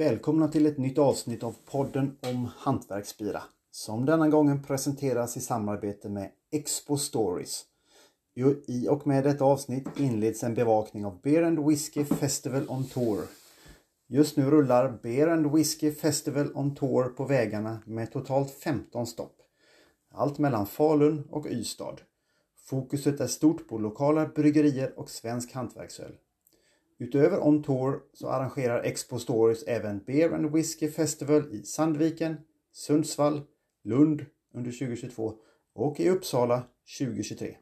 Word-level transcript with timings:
Välkomna 0.00 0.48
till 0.48 0.66
ett 0.66 0.78
nytt 0.78 0.98
avsnitt 0.98 1.42
av 1.42 1.56
podden 1.64 2.16
om 2.22 2.48
hantverksbira 2.56 3.42
som 3.70 4.06
denna 4.06 4.28
gången 4.28 4.62
presenteras 4.62 5.36
i 5.36 5.40
samarbete 5.40 6.08
med 6.08 6.30
Expo 6.52 6.96
Stories. 6.96 7.64
I 8.66 8.88
och 8.88 9.06
med 9.06 9.24
detta 9.24 9.44
avsnitt 9.44 9.88
inleds 9.96 10.44
en 10.44 10.54
bevakning 10.54 11.06
av 11.06 11.20
Beer 11.20 11.42
and 11.42 11.66
Whiskey 11.66 12.04
Festival 12.04 12.68
on 12.68 12.84
Tour. 12.84 13.20
Just 14.08 14.36
nu 14.36 14.50
rullar 14.50 14.98
Beer 15.02 15.28
and 15.28 15.52
Whiskey 15.52 15.92
Festival 15.92 16.52
on 16.54 16.74
Tour 16.74 17.04
på 17.04 17.24
vägarna 17.24 17.82
med 17.86 18.12
totalt 18.12 18.50
15 18.50 19.06
stopp. 19.06 19.36
Allt 20.12 20.38
mellan 20.38 20.66
Falun 20.66 21.28
och 21.30 21.46
Ystad. 21.46 21.96
Fokuset 22.66 23.20
är 23.20 23.26
stort 23.26 23.68
på 23.68 23.78
lokala 23.78 24.26
bryggerier 24.26 24.98
och 24.98 25.10
svensk 25.10 25.52
hantverksöl. 25.52 26.12
Utöver 27.00 27.46
On 27.46 27.62
Tour 27.62 28.00
så 28.12 28.28
arrangerar 28.28 28.82
Expo 28.82 29.18
Stories 29.18 29.62
även 29.62 30.04
Beer 30.06 30.32
and 30.32 30.52
Whiskey 30.52 30.90
Festival 30.90 31.54
i 31.54 31.62
Sandviken, 31.62 32.36
Sundsvall, 32.72 33.42
Lund 33.84 34.26
under 34.54 34.70
2022 34.70 35.34
och 35.74 36.00
i 36.00 36.10
Uppsala 36.10 36.62
2023. 36.98 37.56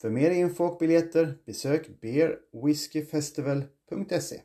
För 0.00 0.10
mer 0.10 0.30
info 0.30 0.64
och 0.64 0.78
biljetter 0.78 1.34
besök 1.46 2.00
beerwhiskeyfestival.se. 2.00 4.40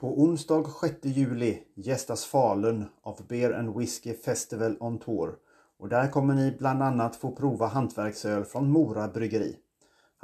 På 0.00 0.22
onsdag 0.22 0.64
6 0.80 0.94
juli 1.02 1.62
gästas 1.74 2.24
Falun 2.24 2.84
av 3.02 3.26
Beer 3.28 3.52
and 3.52 3.78
Whiskey 3.78 4.14
Festival 4.14 4.76
on 4.80 4.98
Tour 4.98 5.36
och 5.78 5.88
där 5.88 6.08
kommer 6.08 6.34
ni 6.34 6.56
bland 6.58 6.82
annat 6.82 7.16
få 7.16 7.30
prova 7.30 7.66
hantverksöl 7.66 8.44
från 8.44 8.70
Mora 8.70 9.08
Bryggeri. 9.08 9.56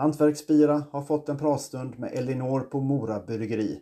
Hantverksbira 0.00 0.84
har 0.90 1.02
fått 1.02 1.28
en 1.28 1.38
pratstund 1.38 1.98
med 1.98 2.12
Elinor 2.12 2.60
på 2.60 2.80
Mora 2.80 3.20
Bryggeri. 3.20 3.80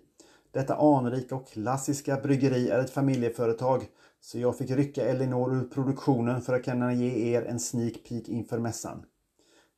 Detta 0.52 0.74
anrika 0.74 1.34
och 1.34 1.48
klassiska 1.48 2.16
bryggeri 2.16 2.69
är 2.69 2.78
ett 2.78 2.91
familjeföretag 2.91 3.86
så 4.20 4.39
jag 4.39 4.58
fick 4.58 4.70
rycka 4.70 5.05
Elinor 5.05 5.55
ur 5.55 5.64
produktionen 5.64 6.41
för 6.41 6.52
att 6.52 6.64
kunna 6.64 6.92
ge 6.92 7.34
er 7.34 7.42
en 7.42 7.61
sneak 7.61 7.92
peek 8.08 8.28
inför 8.28 8.58
mässan. 8.58 9.05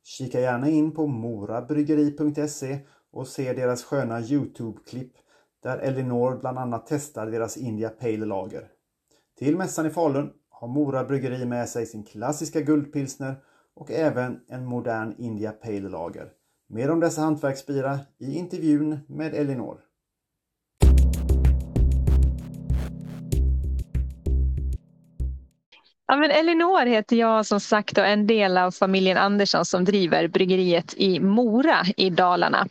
Kika 0.03 0.39
gärna 0.39 0.69
in 0.69 0.91
på 0.91 1.07
morabryggeri.se 1.07 2.79
och 3.11 3.27
se 3.27 3.53
deras 3.53 3.83
sköna 3.83 4.21
Youtube-klipp 4.21 5.13
där 5.63 5.77
Elinor 5.77 6.37
bland 6.39 6.57
annat 6.57 6.85
testar 6.87 7.27
deras 7.27 7.57
India 7.57 7.89
Pale 7.89 8.25
Lager. 8.25 8.67
Till 9.39 9.57
mässan 9.57 9.85
i 9.85 9.89
Falun 9.89 10.31
har 10.49 10.67
Mora 10.67 11.03
Bryggeri 11.03 11.45
med 11.45 11.69
sig 11.69 11.85
sin 11.85 12.03
klassiska 12.03 12.61
guldpilsner 12.61 13.35
och 13.75 13.91
även 13.91 14.39
en 14.47 14.65
modern 14.65 15.15
India 15.17 15.51
Pale 15.51 15.89
Lager. 15.89 16.29
Mer 16.69 16.91
om 16.91 16.99
dessa 16.99 17.21
hantverksbira 17.21 17.99
i 18.17 18.37
intervjun 18.37 18.99
med 19.07 19.33
Elinor. 19.33 19.77
Ja, 26.07 26.15
men 26.15 26.31
Elinor 26.31 26.85
heter 26.85 27.15
jag 27.15 27.45
som 27.45 27.59
sagt 27.59 27.97
och 27.97 28.05
en 28.05 28.27
del 28.27 28.57
av 28.57 28.71
familjen 28.71 29.17
Andersson 29.17 29.65
som 29.65 29.85
driver 29.85 30.27
bryggeriet 30.27 30.93
i 30.97 31.19
Mora 31.19 31.81
i 31.97 32.09
Dalarna. 32.09 32.67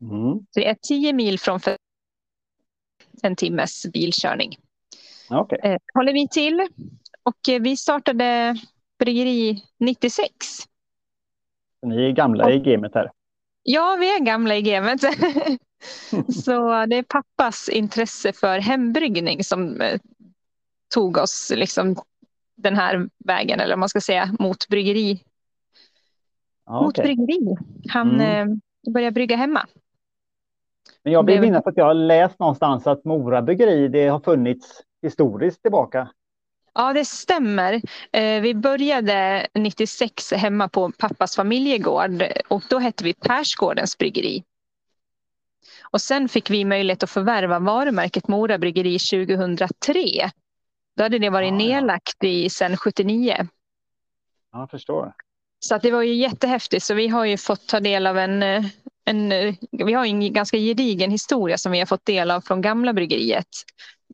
Mm. 0.00 0.46
Det 0.54 0.68
är 0.68 0.76
tio 0.82 1.12
mil 1.12 1.38
från 1.38 1.60
en 3.22 3.36
timmes 3.36 3.86
bilkörning. 3.92 4.56
Okay. 5.30 5.58
Eh, 5.62 5.78
håller 5.94 6.12
vi 6.12 6.28
till 6.28 6.68
och 7.22 7.48
eh, 7.48 7.60
vi 7.60 7.76
startade 7.76 8.56
bryggeri 8.98 9.62
96. 9.78 10.28
Ni 11.82 12.04
är 12.04 12.10
gamla 12.10 12.52
i 12.52 12.58
gamet 12.58 12.94
här. 12.94 13.10
Ja, 13.62 13.96
vi 14.00 14.16
är 14.16 14.20
gamla 14.20 14.56
i 14.56 14.62
gamet. 14.62 15.00
Så 16.44 16.86
det 16.86 16.96
är 16.96 17.02
pappas 17.02 17.68
intresse 17.68 18.32
för 18.32 18.58
hembryggning 18.58 19.44
som 19.44 19.80
eh, 19.80 20.00
tog 20.94 21.16
oss 21.16 21.52
liksom 21.56 21.96
den 22.54 22.76
här 22.76 23.08
vägen, 23.24 23.60
eller 23.60 23.74
om 23.74 23.80
man 23.80 23.88
ska 23.88 24.00
säga, 24.00 24.36
mot 24.38 24.68
bryggeri. 24.68 25.22
Ah, 26.64 26.82
mot 26.82 26.94
bryggeri. 26.94 27.56
Han 27.88 28.20
mm. 28.20 28.50
eh, 28.50 28.92
började 28.92 29.14
brygga 29.14 29.36
hemma. 29.36 29.66
Men 31.02 31.12
jag 31.12 31.26
vill 31.26 31.40
minnas 31.40 31.66
att 31.66 31.76
jag 31.76 31.84
har 31.84 31.94
läst 31.94 32.38
någonstans 32.38 32.86
att 32.86 33.04
Mora 33.04 33.42
bryggeri, 33.42 33.88
det 33.88 34.08
har 34.08 34.20
funnits 34.20 34.82
historiskt 35.02 35.62
tillbaka. 35.62 36.08
Ja, 36.78 36.92
det 36.92 37.04
stämmer. 37.04 37.82
Eh, 38.12 38.40
vi 38.40 38.54
började 38.54 39.46
96 39.54 40.32
hemma 40.32 40.68
på 40.68 40.92
pappas 40.98 41.36
familjegård 41.36 42.24
och 42.48 42.62
då 42.70 42.78
hette 42.78 43.04
vi 43.04 43.14
Persgårdens 43.14 43.98
bryggeri. 43.98 44.44
Och 45.82 46.00
sen 46.00 46.28
fick 46.28 46.50
vi 46.50 46.64
möjlighet 46.64 47.02
att 47.02 47.10
förvärva 47.10 47.58
varumärket 47.58 48.28
Mora 48.28 48.58
bryggeri 48.58 48.98
2003. 48.98 50.30
Då 50.96 51.02
hade 51.02 51.18
det 51.18 51.30
varit 51.30 51.52
ja, 51.52 51.56
nedlagt 51.56 52.24
i 52.24 52.50
sedan 52.50 52.76
79. 52.76 53.36
Ja, 54.52 54.58
jag 54.60 54.70
förstår. 54.70 55.12
Så 55.58 55.74
att 55.74 55.82
det 55.82 55.90
var 55.90 56.02
ju 56.02 56.14
jättehäftigt. 56.14 56.84
Så 56.84 56.94
vi 56.94 57.08
har 57.08 57.24
ju 57.24 57.36
fått 57.36 57.68
ta 57.68 57.80
del 57.80 58.06
av 58.06 58.18
en, 58.18 58.42
en, 59.04 59.28
vi 59.70 59.92
har 59.92 60.04
en 60.04 60.32
ganska 60.32 60.56
gedigen 60.56 61.10
historia 61.10 61.58
som 61.58 61.72
vi 61.72 61.78
har 61.78 61.86
fått 61.86 62.06
del 62.06 62.30
av 62.30 62.40
från 62.40 62.62
gamla 62.62 62.92
bryggeriet 62.92 63.48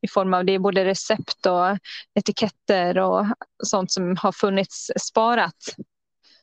i 0.03 0.09
form 0.09 0.35
av 0.35 0.45
det 0.45 0.53
är 0.53 0.59
både 0.59 0.85
recept 0.85 1.47
och 1.47 1.79
etiketter 2.15 2.99
och 2.99 3.27
sånt 3.65 3.93
som 3.93 4.17
har 4.17 4.33
funnits 4.33 4.91
sparat 5.01 5.77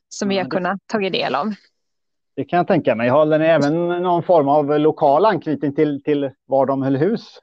som 0.10 0.30
vi 0.30 0.38
har 0.38 0.44
det... 0.44 0.50
kunnat 0.50 0.80
ta 0.86 0.98
del 0.98 1.36
av. 1.36 1.54
Det 2.36 2.46
kan 2.46 2.58
jag 2.58 2.68
tänka 2.68 2.96
mig. 2.96 3.10
Har 3.10 3.26
den 3.26 3.42
även 3.42 3.88
någon 3.88 4.24
form 4.24 4.48
av 4.48 4.80
lokal 4.80 5.26
anknytning 5.26 5.76
till, 5.76 6.04
till 6.04 6.32
var 6.46 6.66
de 6.66 6.82
höll 6.82 6.96
hus? 6.96 7.40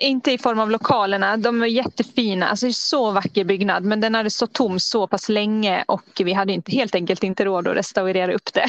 Inte 0.00 0.32
i 0.32 0.38
form 0.38 0.60
av 0.60 0.70
lokalerna. 0.70 1.36
De 1.36 1.60
var 1.60 1.66
jättefina. 1.66 2.48
Alltså 2.48 2.72
så 2.72 3.10
vacker 3.10 3.44
byggnad. 3.44 3.84
Men 3.84 4.00
den 4.00 4.14
hade 4.14 4.30
stått 4.30 4.52
tom 4.52 4.80
så 4.80 5.06
pass 5.06 5.28
länge 5.28 5.84
och 5.88 6.20
vi 6.24 6.32
hade 6.32 6.52
inte, 6.52 6.72
helt 6.72 6.94
enkelt 6.94 7.24
inte 7.24 7.44
råd 7.44 7.68
att 7.68 7.76
restaurera 7.76 8.32
upp 8.32 8.54
det. 8.54 8.66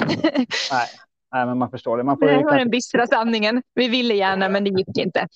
Nej, 0.71 0.87
Nej 1.31 1.45
men 1.45 1.57
man 1.57 1.71
förstår 1.71 1.97
det. 1.97 2.03
Man 2.03 2.17
får 2.17 2.25
det 2.25 2.35
var 2.35 2.41
kanske... 2.41 2.57
den 2.57 2.69
bistra 2.69 3.07
sanningen. 3.07 3.63
Vi 3.75 3.87
ville 3.87 4.13
gärna 4.13 4.49
men 4.49 4.63
det 4.63 4.69
gick 4.69 4.97
inte. 4.97 5.27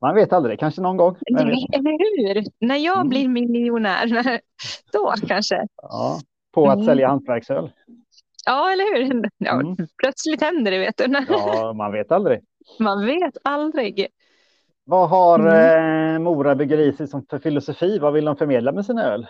Man 0.00 0.14
vet 0.14 0.32
aldrig, 0.32 0.60
kanske 0.60 0.80
någon 0.80 0.96
gång. 0.96 1.16
Eller 1.26 1.44
hur? 1.44 2.66
När 2.66 2.76
jag 2.76 2.96
mm. 2.96 3.08
blir 3.08 3.28
miljonär, 3.28 4.40
då 4.92 5.14
kanske. 5.28 5.66
Ja, 5.82 6.20
på 6.54 6.68
att 6.68 6.74
mm. 6.74 6.86
sälja 6.86 7.08
hantverksöl. 7.08 7.70
Ja, 8.46 8.72
eller 8.72 9.04
hur? 9.04 9.30
Ja, 9.38 9.52
mm. 9.52 9.76
Plötsligt 10.02 10.42
händer 10.42 10.70
det, 10.70 10.78
vet 10.78 10.96
du. 10.96 11.24
Ja, 11.28 11.72
man 11.72 11.92
vet 11.92 12.12
aldrig. 12.12 12.40
Man 12.78 13.06
vet 13.06 13.36
aldrig. 13.44 14.06
Vad 14.84 15.08
har 15.08 15.38
mm. 15.38 16.14
eh, 16.14 16.18
Mora 16.18 16.54
Bryggeri 16.54 17.06
som 17.06 17.26
för 17.30 17.38
filosofi? 17.38 17.98
Vad 17.98 18.12
vill 18.12 18.24
de 18.24 18.36
förmedla 18.36 18.72
med 18.72 18.86
sin 18.86 18.98
öl? 18.98 19.26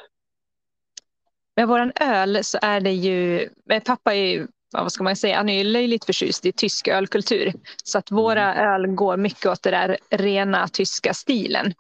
Med 1.56 1.68
våran 1.68 1.92
öl 2.00 2.44
så 2.44 2.58
är 2.62 2.80
det 2.80 2.92
ju, 2.92 3.48
pappa 3.86 4.14
är 4.14 4.24
ju 4.24 4.46
vad 4.72 4.92
ska 4.92 5.04
man 5.04 5.16
säga, 5.16 5.36
han 5.36 5.48
är 5.48 5.58
ju 5.58 5.64
löjligt 5.64 6.04
förtjust 6.04 6.46
i 6.46 6.52
tysk 6.52 6.88
ölkultur. 6.88 7.52
Så 7.84 7.98
att 7.98 8.10
våra 8.10 8.54
mm. 8.54 8.68
öl 8.68 8.86
går 8.86 9.16
mycket 9.16 9.46
åt 9.46 9.62
den 9.62 9.72
där 9.72 9.98
rena 10.10 10.68
tyska 10.68 11.14
stilen. 11.14 11.74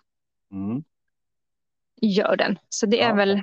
Mm. 0.52 0.84
Gör 2.00 2.36
den. 2.36 2.58
Så 2.68 2.86
det 2.86 3.02
är 3.02 3.08
ja. 3.08 3.14
väl, 3.14 3.42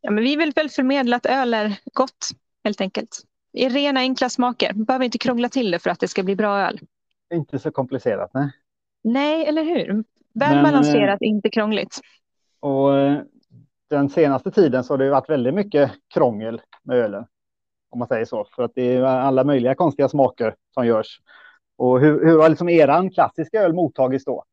ja 0.00 0.10
men 0.10 0.24
vi 0.24 0.36
vill 0.36 0.52
väl 0.56 0.68
förmedla 0.68 1.16
att 1.16 1.26
öl 1.26 1.54
är 1.54 1.80
gott 1.92 2.28
helt 2.64 2.80
enkelt. 2.80 3.20
I 3.52 3.68
rena 3.68 4.00
enkla 4.00 4.28
smaker. 4.28 4.72
Behöver 4.72 5.04
inte 5.04 5.18
krångla 5.18 5.48
till 5.48 5.70
det 5.70 5.78
för 5.78 5.90
att 5.90 6.00
det 6.00 6.08
ska 6.08 6.22
bli 6.22 6.36
bra 6.36 6.60
öl. 6.60 6.80
Inte 7.34 7.58
så 7.58 7.70
komplicerat, 7.70 8.30
nej. 8.34 8.50
Nej, 9.04 9.46
eller 9.46 9.64
hur? 9.64 10.04
Väl 10.34 10.62
balanserat, 10.62 11.22
eh, 11.22 11.28
inte 11.28 11.50
krångligt. 11.50 12.00
Och 12.60 12.98
eh, 12.98 13.22
den 13.90 14.08
senaste 14.08 14.50
tiden 14.50 14.84
så 14.84 14.92
har 14.92 14.98
det 14.98 15.10
varit 15.10 15.30
väldigt 15.30 15.54
mycket 15.54 15.92
krångel 16.14 16.60
med 16.82 16.96
ölen 16.96 17.26
om 17.90 17.98
man 17.98 18.08
säger 18.08 18.24
så, 18.24 18.44
för 18.56 18.62
att 18.62 18.72
det 18.74 18.94
är 18.96 19.02
alla 19.02 19.44
möjliga 19.44 19.74
konstiga 19.74 20.08
smaker 20.08 20.54
som 20.74 20.86
görs. 20.86 21.20
Och 21.76 22.00
hur, 22.00 22.26
hur 22.26 22.38
har 22.38 22.48
liksom 22.48 22.68
eran 22.68 23.10
klassiska 23.10 23.62
öl 23.62 23.72
mottagits 23.72 24.24
då? 24.24 24.44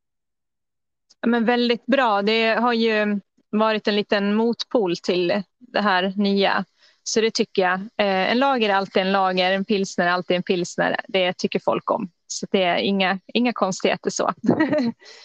Men 1.27 1.45
väldigt 1.45 1.85
bra. 1.85 2.21
Det 2.21 2.55
har 2.55 2.73
ju 2.73 3.19
varit 3.49 3.87
en 3.87 3.95
liten 3.95 4.35
motpol 4.35 4.97
till 4.97 5.43
det 5.59 5.81
här 5.81 6.13
nya. 6.15 6.65
Så 7.03 7.21
det 7.21 7.33
tycker 7.33 7.61
jag. 7.61 7.73
Eh, 7.73 8.31
en 8.31 8.39
lager 8.39 8.69
är 8.69 8.73
alltid 8.73 9.01
en 9.01 9.11
lager, 9.11 9.51
en 9.51 9.65
pilsner 9.65 10.05
är 10.05 10.11
alltid 10.11 10.37
en 10.37 10.43
pilsner. 10.43 10.99
Det 11.07 11.33
tycker 11.37 11.59
folk 11.59 11.91
om. 11.91 12.09
Så 12.27 12.47
det 12.51 12.63
är 12.63 12.77
inga, 12.77 13.19
inga 13.33 13.53
konstigheter 13.53 14.09
så. 14.09 14.33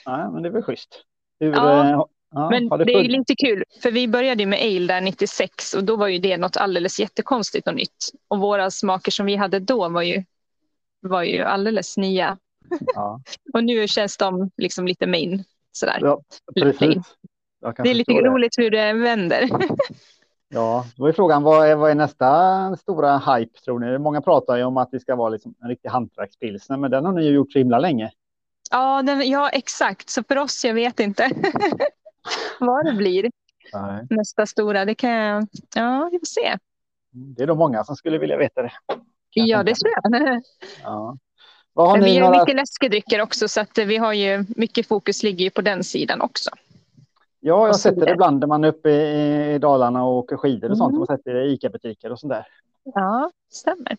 Nej, 0.06 0.30
men 0.32 0.42
det 0.42 0.48
är 0.48 0.52
väl 0.52 0.62
schysst. 0.62 1.04
Hur, 1.40 1.52
ja. 1.52 2.08
Ja, 2.32 2.50
men 2.50 2.68
det, 2.68 2.92
är 2.92 3.02
lite 3.02 3.34
kul, 3.34 3.64
för 3.82 3.90
vi 3.90 4.08
började 4.08 4.46
med 4.46 4.60
ale 4.62 4.86
där 4.86 5.00
96 5.00 5.74
och 5.74 5.84
då 5.84 5.96
var 5.96 6.08
ju 6.08 6.18
det 6.18 6.36
något 6.36 6.56
alldeles 6.56 7.00
jättekonstigt 7.00 7.68
och 7.68 7.74
nytt. 7.74 8.10
Och 8.28 8.38
våra 8.38 8.70
smaker 8.70 9.10
som 9.10 9.26
vi 9.26 9.36
hade 9.36 9.58
då 9.58 9.88
var 9.88 10.02
ju, 10.02 10.24
var 11.00 11.22
ju 11.22 11.42
alldeles 11.42 11.96
nya. 11.96 12.38
Ja. 12.94 13.20
och 13.54 13.64
nu 13.64 13.88
känns 13.88 14.16
de 14.16 14.50
liksom 14.56 14.86
lite 14.86 15.06
main. 15.06 15.44
Sådär. 15.72 15.98
Ja, 16.00 16.20
precis. 16.54 17.16
Det 17.76 17.90
är 17.90 17.94
lite 17.94 18.12
det. 18.12 18.20
roligt 18.20 18.58
hur 18.58 18.70
det 18.70 18.92
vänder. 18.92 19.48
ja, 20.48 20.86
då 20.96 21.06
är 21.06 21.12
frågan 21.12 21.42
vad 21.42 21.68
är, 21.68 21.76
vad 21.76 21.90
är 21.90 21.94
nästa 21.94 22.76
stora 22.76 23.18
hype 23.18 23.60
tror 23.60 23.78
ni? 23.78 23.98
Många 23.98 24.20
pratar 24.20 24.56
ju 24.56 24.64
om 24.64 24.76
att 24.76 24.90
det 24.90 25.00
ska 25.00 25.16
vara 25.16 25.28
liksom 25.28 25.54
en 25.62 25.68
riktig 25.68 25.88
hantverkspilsner, 25.88 26.76
men 26.76 26.90
den 26.90 27.04
har 27.04 27.12
ni 27.12 27.24
ju 27.24 27.30
gjort 27.30 27.52
så 27.52 27.58
himla 27.58 27.78
länge. 27.78 28.10
Ja, 28.70 29.02
den, 29.02 29.30
ja, 29.30 29.48
exakt. 29.48 30.10
Så 30.10 30.22
för 30.22 30.38
oss, 30.38 30.64
jag 30.64 30.74
vet 30.74 31.00
inte 31.00 31.30
vad 32.60 32.84
det 32.84 32.92
blir. 32.92 33.30
Nej. 33.72 34.06
Nästa 34.10 34.46
stora, 34.46 34.84
det 34.84 34.94
kan 34.94 35.10
jag... 35.10 35.46
Ja, 35.74 36.08
vi 36.12 36.18
får 36.18 36.26
se. 36.26 36.58
Det 37.10 37.42
är 37.42 37.46
nog 37.46 37.58
många 37.58 37.84
som 37.84 37.96
skulle 37.96 38.18
vilja 38.18 38.36
veta 38.36 38.62
det. 38.62 38.72
Ja, 39.30 39.62
det 39.62 39.74
tror 39.74 39.92
jag. 40.02 40.42
Ja. 40.82 41.16
Men 41.74 42.04
vi 42.04 42.20
några... 42.20 42.40
mycket 42.40 42.56
läskedrycker 42.56 43.20
också 43.20 43.48
så 43.48 43.60
att 43.60 43.78
vi 43.78 43.96
har 43.96 44.12
ju 44.12 44.44
mycket 44.56 44.86
fokus 44.88 45.22
ligger 45.22 45.44
ju 45.44 45.50
på 45.50 45.60
den 45.60 45.84
sidan 45.84 46.20
också. 46.20 46.50
Ja, 47.40 47.66
jag 47.66 47.66
har 47.66 47.72
sett 47.72 48.00
det 48.00 48.10
ibland 48.10 48.40
när 48.40 48.46
man 48.46 48.64
är 48.64 48.68
uppe 48.68 48.90
i, 48.90 49.58
Dalarna 49.58 50.04
och 50.04 50.12
åker 50.12 50.36
skidor 50.36 50.70
och 50.70 50.78
sånt. 50.78 50.90
Mm. 50.90 50.98
Man 50.98 51.06
sett 51.06 51.24
det 51.24 51.44
i 51.44 51.52
ICA-butiker 51.52 52.12
och 52.12 52.20
sånt 52.20 52.32
där. 52.32 52.46
Ja, 52.84 53.30
stämmer. 53.50 53.96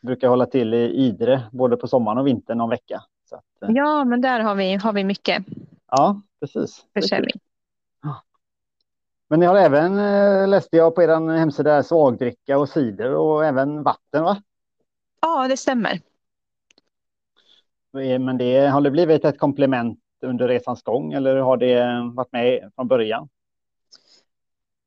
Brukar 0.00 0.28
hålla 0.28 0.46
till 0.46 0.74
i 0.74 0.90
Idre 0.94 1.42
både 1.52 1.76
på 1.76 1.88
sommaren 1.88 2.18
och 2.18 2.26
vintern 2.26 2.58
någon 2.58 2.70
vecka. 2.70 3.02
Att, 3.30 3.62
eh, 3.62 3.68
Ja, 3.74 4.04
men 4.04 4.20
där 4.20 4.40
har 4.40 4.54
vi, 4.54 4.74
har 4.74 4.92
vi 4.92 5.04
mycket 5.04 5.44
ja, 5.90 6.22
precis. 6.40 6.86
Försäljning. 6.94 7.40
Men 9.30 9.40
ni 9.40 9.46
har 9.46 9.56
även, 9.56 9.98
eh, 9.98 10.48
läste 10.48 10.76
jag 10.76 10.94
på 10.94 11.02
er 11.02 11.36
hemsida, 11.38 11.82
svagdricka 11.82 12.58
och 12.58 12.68
cider 12.68 13.14
och 13.14 13.44
även 13.44 13.82
vatten 13.82 14.24
va? 14.24 14.42
Ja, 15.20 15.48
det 15.48 15.56
stämmer. 15.56 16.00
Eh, 17.98 18.18
Men 18.18 18.38
det 18.38 18.66
har 18.66 18.80
det 18.80 18.90
blivit 18.90 19.24
ett 19.24 19.38
komplement 19.38 20.00
under 20.22 20.48
resans 20.48 20.82
gång 20.82 21.12
eller 21.12 21.36
har 21.36 21.56
det 21.56 22.10
varit 22.14 22.32
med 22.32 22.70
från 22.74 22.88
början? 22.88 23.28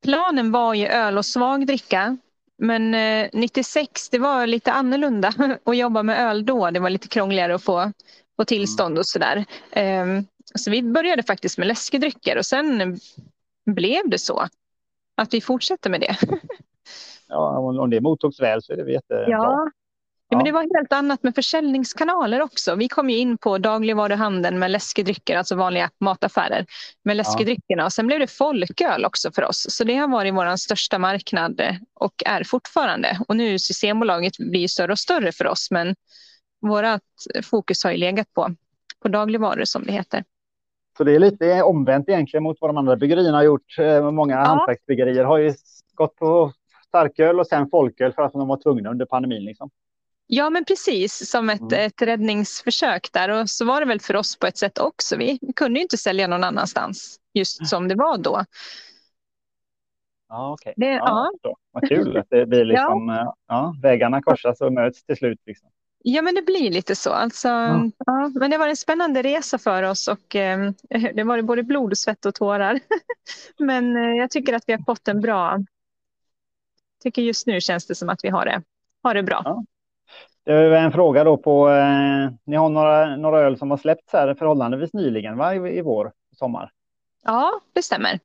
Planen 0.04 0.52
var 0.52 0.74
ju 0.74 0.88
öl 0.88 1.18
och 1.18 1.26
svagdricka. 1.26 2.18
Men 2.58 2.94
eh, 2.94 3.30
96, 3.34 4.10
det 4.10 4.20
var 4.20 4.48
lite 4.48 4.72
annorlunda 4.72 5.34
att 5.64 5.78
jobba 5.78 6.04
med 6.04 6.20
öl 6.20 6.46
då. 6.46 6.72
Det 6.72 6.80
var 6.80 6.90
lite 6.90 7.08
krångligare 7.08 7.56
att 7.56 7.64
få, 7.64 7.92
få 8.36 8.46
tillstånd 8.46 8.98
och 8.98 9.06
sådär. 9.06 9.46
Ehm, 9.72 10.26
så 10.56 10.72
vi 10.72 10.84
började 10.84 11.24
faktiskt 11.24 11.58
med 11.58 11.68
läskedrycker 11.68 12.38
och 12.38 12.46
sen 12.46 13.00
blev 13.66 14.10
det 14.10 14.20
så 14.20 14.48
att 15.18 15.34
vi 15.34 15.42
fortsätter 15.42 15.90
med 15.90 16.02
det. 16.02 16.18
Ja, 17.28 17.58
om 17.58 17.90
det 17.90 18.02
mottogs 18.02 18.40
väl 18.40 18.62
så 18.62 18.74
är 18.74 18.78
det 18.78 18.92
jättebra. 18.92 19.26
Ja. 19.28 19.72
Ja, 20.30 20.38
men 20.38 20.46
det 20.46 20.52
var 20.52 20.78
helt 20.78 20.94
annat 20.94 21.24
med 21.24 21.36
försäljningskanaler 21.36 22.42
också. 22.42 22.76
Vi 22.76 22.90
kom 22.90 23.10
ju 23.10 23.18
in 23.18 23.38
på 23.38 23.58
dagligvaruhandeln 23.58 24.60
med 24.60 24.72
läskedrycker, 24.72 25.38
alltså 25.38 25.56
vanliga 25.56 25.90
mataffärer 26.00 26.66
med 27.04 27.18
läskedryckerna. 27.18 27.86
Och 27.86 27.94
sen 27.94 28.08
blev 28.08 28.20
det 28.20 28.28
folköl 28.28 29.06
också 29.06 29.32
för 29.32 29.44
oss. 29.44 29.66
Så 29.70 29.84
det 29.84 29.96
har 29.96 30.08
varit 30.08 30.34
vår 30.34 30.56
största 30.56 31.00
marknad 31.00 31.62
och 31.94 32.14
är 32.26 32.44
fortfarande. 32.44 33.20
Och 33.28 33.36
nu 33.36 33.60
Systembolaget 33.60 34.38
blir 34.38 34.68
större 34.68 34.92
och 34.92 35.00
större 35.00 35.32
för 35.32 35.48
oss, 35.48 35.72
men 35.72 35.96
vårt 36.62 37.02
fokus 37.44 37.84
har 37.84 37.92
ju 37.92 37.98
legat 37.98 38.34
på, 38.34 38.56
på 39.00 39.08
dagligvaror 39.08 39.66
som 39.66 39.84
det 39.84 39.92
heter. 39.92 40.24
Så 40.98 41.04
det 41.04 41.16
är 41.16 41.20
lite 41.20 41.62
omvänt 41.64 42.10
egentligen 42.10 42.44
mot 42.44 42.58
vad 42.62 42.70
de 42.70 42.78
andra 42.78 42.96
bryggerierna 42.96 43.38
har 43.38 43.44
gjort. 43.44 43.80
Eh, 43.80 44.12
Många 44.12 44.34
Ja. 44.36 44.40
hantverksbryggerier 44.44 45.24
har 45.24 45.38
ju 45.38 45.54
gått 45.94 46.16
på 46.16 46.54
starköl 46.88 47.40
och 47.40 47.48
sen 47.48 47.70
folköl 47.70 48.14
för 48.14 48.22
att 48.22 48.34
de 48.34 48.48
var 48.48 48.58
tvungna 48.58 48.90
under 48.90 49.06
pandemin. 49.06 49.46
Liksom. 49.46 49.70
Ja, 50.28 50.50
men 50.50 50.66
precis 50.66 51.30
som 51.32 51.50
ett, 51.50 51.62
Mm. 51.62 51.86
ett 51.86 52.02
räddningsförsök 52.02 53.10
där. 53.14 53.30
Och 53.30 53.50
så 53.50 53.66
var 53.66 53.80
det 53.80 53.86
väl 53.88 54.00
för 54.00 54.16
oss 54.16 54.40
på 54.40 54.48
ett 54.48 54.58
sätt 54.58 54.78
också. 54.80 55.18
Vi 55.18 55.40
kunde 55.56 55.80
ju 55.80 55.84
inte 55.84 55.98
sälja 55.98 56.28
någon 56.28 56.44
annanstans 56.44 57.20
just 57.34 57.68
som 57.68 57.88
det 57.88 57.96
var 57.96 58.18
då. 58.18 58.44
Ja, 60.30 60.52
okej. 60.54 60.74
Det, 60.78 60.86
Ja, 60.86 61.32
ja. 61.42 61.56
Vad 61.72 61.88
kul 61.90 62.18
att 62.18 62.28
det 62.30 62.46
blir 62.46 62.66
liksom, 62.74 63.08
ja. 63.10 63.36
Ja, 63.48 63.76
vägarna 63.82 64.22
korsas 64.22 64.62
och 64.62 64.74
möts 64.74 65.04
till 65.04 65.18
slut. 65.18 65.40
Liksom. 65.46 65.70
Ja, 66.04 66.22
men 66.22 66.36
det 66.36 66.42
blir 66.42 66.72
lite 66.72 66.96
så. 66.96 67.10
Alltså, 67.10 67.48
Ja. 67.48 67.90
ja. 68.06 68.32
men 68.36 68.52
det 68.52 68.58
var 68.58 68.68
en 68.68 68.78
spännande 68.78 69.22
resa 69.22 69.58
för 69.58 69.84
oss 69.84 70.08
och 70.08 70.36
eh, 70.36 70.72
det 71.14 71.24
var 71.24 71.42
både 71.42 71.64
blod, 71.64 71.98
svett 71.98 72.26
och 72.26 72.36
tårar. 72.36 72.80
men 73.60 73.98
eh, 73.98 74.18
jag 74.18 74.32
tycker 74.32 74.54
att 74.54 74.64
vi 74.68 74.74
har 74.74 74.84
fått 74.86 75.08
en 75.08 75.22
bra... 75.22 75.60
tycker 77.04 77.22
just 77.22 77.48
nu 77.48 77.62
känns 77.62 77.88
det 77.88 77.96
som 77.96 78.10
att 78.10 78.20
vi 78.24 78.30
har 78.30 78.46
det, 78.46 78.64
har 79.04 79.14
det 79.14 79.24
bra. 79.24 79.42
Ja. 79.46 79.64
Det 80.44 80.54
är 80.54 80.72
en 80.72 80.92
fråga 80.92 81.24
då 81.24 81.38
på, 81.38 81.70
eh, 81.70 82.30
ni 82.44 82.56
har 82.56 82.70
några, 82.70 83.16
några 83.16 83.40
öl 83.40 83.58
som 83.58 83.72
har 83.72 83.78
släppts 83.78 84.14
här 84.14 84.34
förhållandevis 84.34 84.94
nyligen 84.94 85.38
va? 85.38 85.56
I, 85.56 85.78
i 85.78 85.82
vår, 85.82 86.12
sommar. 86.38 86.72
Ja, 87.24 87.62
det 87.74 87.84
stämmer. 87.84 88.20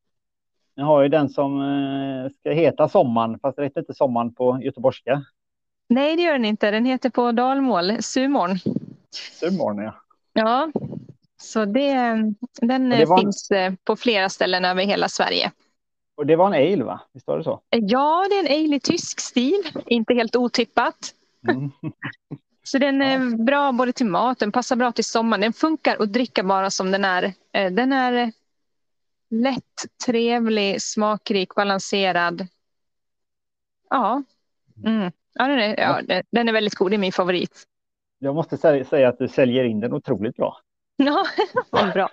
Ni 0.76 0.82
har 0.82 1.02
ju 1.02 1.08
den 1.08 1.28
som 1.28 1.60
eh, 1.60 2.30
ska 2.40 2.50
heta 2.50 2.88
Sommaren, 2.88 3.38
fast 3.38 3.56
det 3.56 3.64
heter 3.64 3.80
inte 3.80 3.94
Sommaren 3.94 4.34
på 4.34 4.58
göteborgska. 4.62 5.22
Nej, 5.88 6.16
det 6.16 6.22
gör 6.22 6.32
den 6.32 6.44
inte. 6.44 6.70
Den 6.70 6.84
heter 6.84 7.10
på 7.10 7.32
dalmål 7.32 8.02
Sumorn. 8.02 8.58
Sumorn, 9.10 9.78
ja. 9.78 9.94
Ja, 10.32 10.70
så 11.42 11.64
det, 11.64 11.94
den 12.60 12.90
det 12.90 13.02
eh, 13.02 13.16
finns 13.16 13.50
eh, 13.50 13.72
på 13.84 13.96
flera 13.96 14.28
ställen 14.28 14.64
över 14.64 14.82
hela 14.82 15.08
Sverige. 15.08 15.52
Och 16.16 16.26
det 16.26 16.36
var 16.36 16.46
en 16.54 16.72
ale 16.72 16.84
va? 16.84 17.00
Visst 17.12 17.26
var 17.26 17.38
det 17.38 17.44
så? 17.44 17.60
Ja, 17.70 18.26
det 18.30 18.36
är 18.36 18.40
en 18.40 18.64
ale 18.64 18.76
i 18.76 18.80
tysk 18.80 19.20
stil. 19.20 19.62
Inte 19.86 20.14
helt 20.14 20.36
otippat. 20.36 21.14
Mm. 21.48 21.70
Så 22.64 22.78
den 22.78 23.02
är 23.02 23.44
bra 23.44 23.72
både 23.72 23.92
till 23.92 24.06
mat, 24.06 24.38
den 24.38 24.52
passar 24.52 24.76
bra 24.76 24.92
till 24.92 25.04
sommaren. 25.04 25.40
Den 25.40 25.52
funkar 25.52 26.02
att 26.02 26.12
dricka 26.12 26.42
bara 26.42 26.70
som 26.70 26.90
den 26.90 27.04
är. 27.04 27.22
Eh, 27.52 27.72
Den 27.72 27.92
är 27.92 28.32
lätt, 29.30 29.86
trevlig, 30.06 30.82
smakrik, 30.82 31.54
balanserad. 31.54 32.46
Ja, 33.90 34.22
mm. 34.84 35.12
ja, 35.34 35.46
den, 35.46 35.58
är, 35.58 35.80
ja 35.80 36.00
den- 36.02 36.22
den 36.30 36.48
är 36.48 36.52
väldigt 36.52 36.74
god. 36.74 36.90
Det 36.90 36.96
är 36.96 36.98
min 36.98 37.12
favorit. 37.12 37.64
Jag 38.18 38.34
måste 38.34 38.56
sä- 38.56 38.84
säga 38.84 39.08
att 39.08 39.18
du 39.18 39.28
säljer 39.28 39.64
in 39.64 39.80
den 39.80 39.92
otroligt 39.92 40.36
bra. 40.36 40.56
Ja, 40.96 41.24
vad 41.70 41.92
bra. 41.92 42.08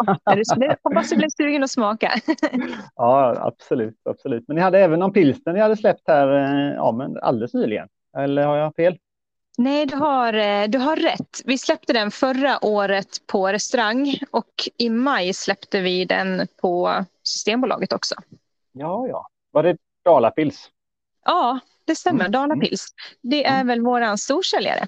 Hoppas 0.83 1.10
du 1.10 1.15
blev 1.15 1.30
sugen 1.38 1.63
att 1.63 1.71
smaka. 1.71 2.12
Ja, 2.95 3.36
absolut, 3.39 3.98
absolut. 4.10 4.44
Men 4.48 4.56
ni 4.56 4.62
hade 4.62 4.80
även 4.80 5.00
någon 5.00 5.13
pilsner 5.13 5.54
ni 5.54 5.60
hade 5.60 5.77
släppt 5.77 6.07
här 6.07 6.27
eh, 6.27 6.74
ja, 6.75 6.92
men 6.92 7.18
alldeles 7.18 7.54
nyligen. 7.54 7.88
Eller 8.18 8.45
har 8.45 8.57
jag 8.57 8.75
fel? 8.75 8.98
Nej, 9.57 9.86
du 9.86 9.95
har, 9.95 10.33
eh, 10.33 10.63
du 10.68 10.77
har 10.77 10.95
rätt. 10.95 11.42
Vi 11.45 11.57
släppte 11.57 11.94
den 11.94 12.12
förra 12.12 12.65
året 12.65 13.27
på 13.27 13.48
restaurang 13.48 14.18
och 14.31 14.54
i 14.77 14.89
maj 14.89 15.33
släppte 15.33 15.81
vi 15.81 16.06
den 16.06 16.48
på 16.62 17.06
Systembolaget 17.24 17.94
också. 17.94 18.15
Ja, 18.71 19.07
ja. 19.07 19.27
Var 19.51 19.63
det 19.63 19.77
Dalapils? 20.06 20.69
Ja, 21.25 21.60
det 21.85 21.95
stämmer. 21.95 22.25
Mm, 22.25 22.31
Dalapils. 22.31 22.88
Det 23.21 23.45
är 23.45 23.63
väl 23.63 23.81
våran 23.81 24.17
storsäljare. 24.17 24.88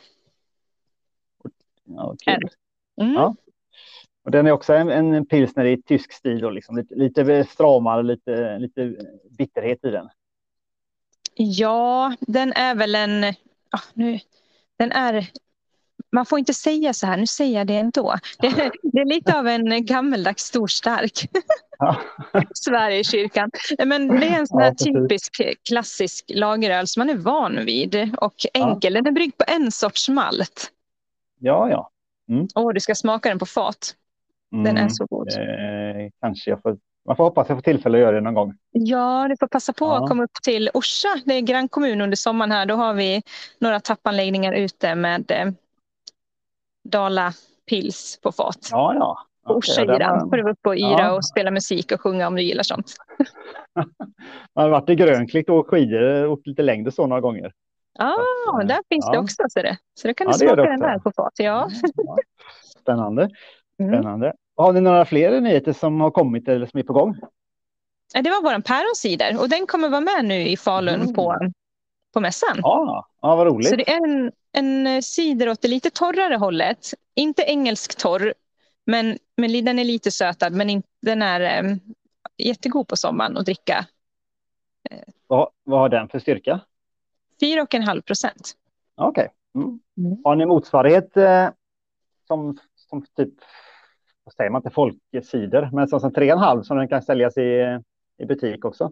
Ja, 1.84 2.16
kul. 2.26 2.50
Mm. 3.02 3.14
Ja. 3.14 3.36
Och 4.24 4.32
den 4.32 4.48
är 4.48 4.52
också 4.52 4.74
en, 4.74 4.90
en 4.90 5.26
pilsner 5.26 5.66
i 5.66 5.82
tysk 5.82 6.14
stil, 6.14 6.40
då, 6.40 6.50
liksom. 6.50 6.78
lite, 6.78 6.96
lite 6.96 7.44
stramare, 7.44 8.04
lite, 8.04 8.60
lite 8.60 8.96
bitterhet 9.38 9.86
i 9.86 9.90
den. 9.90 10.10
Ja, 11.34 12.16
den 12.20 12.54
är 12.54 12.76
väl 12.76 12.96
en... 12.96 13.24
ah, 13.70 13.82
nu, 13.94 14.20
den 14.78 14.92
är... 14.92 15.30
Man 16.12 16.26
får 16.26 16.40
inte 16.40 16.54
säga 16.54 16.94
så 16.94 17.08
här, 17.08 17.18
nu 17.18 17.28
säger 17.28 17.58
jag 17.58 17.68
det 17.68 17.76
ändå. 17.78 18.16
Det, 18.40 18.50
det 18.84 19.00
är 19.02 19.06
lite 19.06 19.40
av 19.40 19.48
en 19.48 19.86
gammeldags 19.86 20.44
storstark. 20.44 21.30
Ja. 21.80 21.98
Sverigekyrkan. 22.54 23.52
Men 23.86 24.08
det 24.08 24.28
är 24.28 24.40
en 24.40 24.48
sån 24.48 24.60
Ja, 24.60 24.66
här 24.66 24.72
precis. 24.72 24.94
typisk 24.94 25.42
klassisk 25.68 26.26
lageröl 26.28 26.88
som 26.88 27.02
man 27.02 27.10
är 27.10 27.18
van 27.18 27.66
vid 27.66 28.16
och 28.18 28.34
enkel. 28.54 28.94
Den 28.94 29.08
är 29.08 29.12
bryggd 29.12 29.38
på 29.38 29.44
en 29.48 29.72
sorts 29.72 30.10
malt. 30.10 30.72
Ja, 31.40 31.70
ja. 31.70 31.90
Åh, 32.56 32.74
du 32.74 32.80
ska 32.80 32.96
smaka 32.96 33.30
den 33.30 33.40
på 33.40 33.46
fat. 33.46 33.96
Den 34.52 34.66
är 34.68 34.72
Mm. 34.72 34.90
så 34.90 35.06
god. 35.06 35.28
Eh, 35.28 36.12
kanske 36.22 36.50
jag 36.50 36.62
får, 36.62 36.78
man 37.08 37.16
får 37.16 37.24
hoppas 37.24 37.50
jag 37.50 37.58
får 37.58 37.62
tillfälle 37.64 37.98
att 37.98 38.02
göra 38.02 38.16
det 38.16 38.22
någon 38.22 38.34
gång. 38.34 38.54
Ja, 38.72 39.28
du 39.30 39.36
får 39.40 39.48
passa 39.48 39.74
på 39.74 39.86
Ja. 39.86 40.04
att 40.04 40.10
komma 40.10 40.24
upp 40.24 40.34
till 40.44 40.70
Orsa. 40.74 41.08
Det 41.26 41.34
är 41.34 41.42
grannkommun 41.42 42.02
under 42.02 42.16
sommaren 42.18 42.52
här. 42.52 42.66
Då 42.66 42.76
har 42.76 42.94
vi 42.94 43.22
några 43.60 43.80
tappanläggningar 43.80 44.54
ute 44.54 44.96
med 44.96 45.32
eh, 45.32 45.46
Dala 46.86 47.34
Pils 47.70 48.20
på 48.24 48.32
fat. 48.32 48.70
Ja, 48.72 48.94
ja. 48.94 49.18
På 49.48 49.54
Orsa 49.54 49.82
har- 49.82 50.30
får 50.30 50.38
du 50.38 50.44
vara 50.44 50.54
uppe 50.54 50.70
och 50.70 50.76
yra 50.76 51.00
Ja. 51.02 51.12
och 51.12 51.26
spela 51.26 51.52
musik 51.52 51.92
och 51.92 52.02
sjunga 52.02 52.28
om 52.28 52.36
du 52.36 52.42
gillar 52.42 52.64
sånt. 52.64 52.96
Man 54.56 54.64
har 54.64 54.70
varit 54.70 54.90
i 54.90 54.96
Grönklitt 54.96 55.50
och 55.50 55.68
skidor 55.70 56.28
och 56.28 56.42
lite 56.46 56.62
längre 56.62 56.92
så 56.92 57.08
några 57.08 57.22
gånger. 57.22 57.52
Ja, 58.00 58.16
eh, 58.62 58.68
där 58.68 58.80
finns 58.90 59.12
det 59.12 59.18
också. 59.18 59.44
Så, 59.50 59.62
det. 59.62 59.78
så 59.94 60.08
då 60.08 60.14
kan 60.14 60.28
du 60.28 60.34
smaka 60.34 60.56
den 60.56 60.80
där 60.80 61.00
på 61.00 61.12
fat. 61.16 61.34
Ja. 61.38 61.70
Ja. 61.96 62.18
Spännande. 62.82 63.30
Mm. 63.80 63.94
Spännande. 63.94 64.34
Har 64.58 64.74
ni 64.74 64.82
några 64.82 65.06
fler 65.06 65.42
nyheter 65.42 65.74
som 65.74 66.02
har 66.02 66.12
kommit 66.12 66.48
eller 66.48 66.66
som 66.66 66.80
är 66.80 66.84
på 66.84 66.94
gång? 66.94 67.16
Det 68.14 68.30
var 68.30 68.42
vår 68.44 68.62
päronsider 68.62 69.42
och 69.42 69.50
den 69.50 69.68
kommer 69.68 69.90
vara 69.90 70.02
med 70.02 70.26
nu 70.26 70.48
i 70.48 70.58
Falun 70.58 71.02
Mm. 71.02 71.14
på, 71.14 71.36
på 72.14 72.20
mässan. 72.20 72.60
Ja, 72.62 73.08
ja 73.22 73.36
vad 73.36 73.48
roligt. 73.48 73.70
Så 73.70 73.76
det 73.76 73.90
är 73.92 73.98
en, 74.04 74.32
en 74.56 75.04
cider 75.04 75.50
åt 75.50 75.62
det 75.62 75.68
lite 75.68 75.90
torrare 75.90 76.36
hållet. 76.36 76.94
Inte 77.16 77.42
engelsk 77.42 77.98
torr, 77.98 78.34
men, 78.86 79.18
men 79.38 79.66
den 79.66 79.80
är 79.80 79.84
lite 79.84 80.12
sötad. 80.12 80.54
Men 80.54 80.70
in, 80.70 80.84
den 81.02 81.22
är 81.22 81.64
um, 81.64 81.80
jättegod 82.38 82.88
på 82.88 82.96
sommaren 82.96 83.38
att 83.38 83.46
dricka. 83.46 83.86
Vad, 85.28 85.50
vad 85.64 85.80
har 85.80 85.90
den 85.90 86.10
för 86.10 86.20
styrka? 86.20 86.60
4,5 87.42 88.02
procent. 88.02 88.54
Okej. 88.96 89.30
Mm. 89.56 89.80
Mm. 89.98 90.18
Har 90.24 90.36
ni 90.36 90.46
motsvarighet 90.46 91.18
eh, 91.18 91.50
som, 92.28 92.58
som 92.76 93.06
typ 93.16 93.34
vad 94.24 94.34
säger 94.34 94.50
man 94.50 94.60
inte, 94.60 94.70
folkcider, 94.70 95.70
men 95.74 95.88
som, 95.88 96.00
som 96.00 96.12
3,5 96.12 96.64
som 96.64 96.78
den 96.78 96.88
kan 96.88 97.02
säljas 97.02 97.38
i, 97.38 97.80
i 98.18 98.26
butik 98.26 98.66
också. 98.66 98.92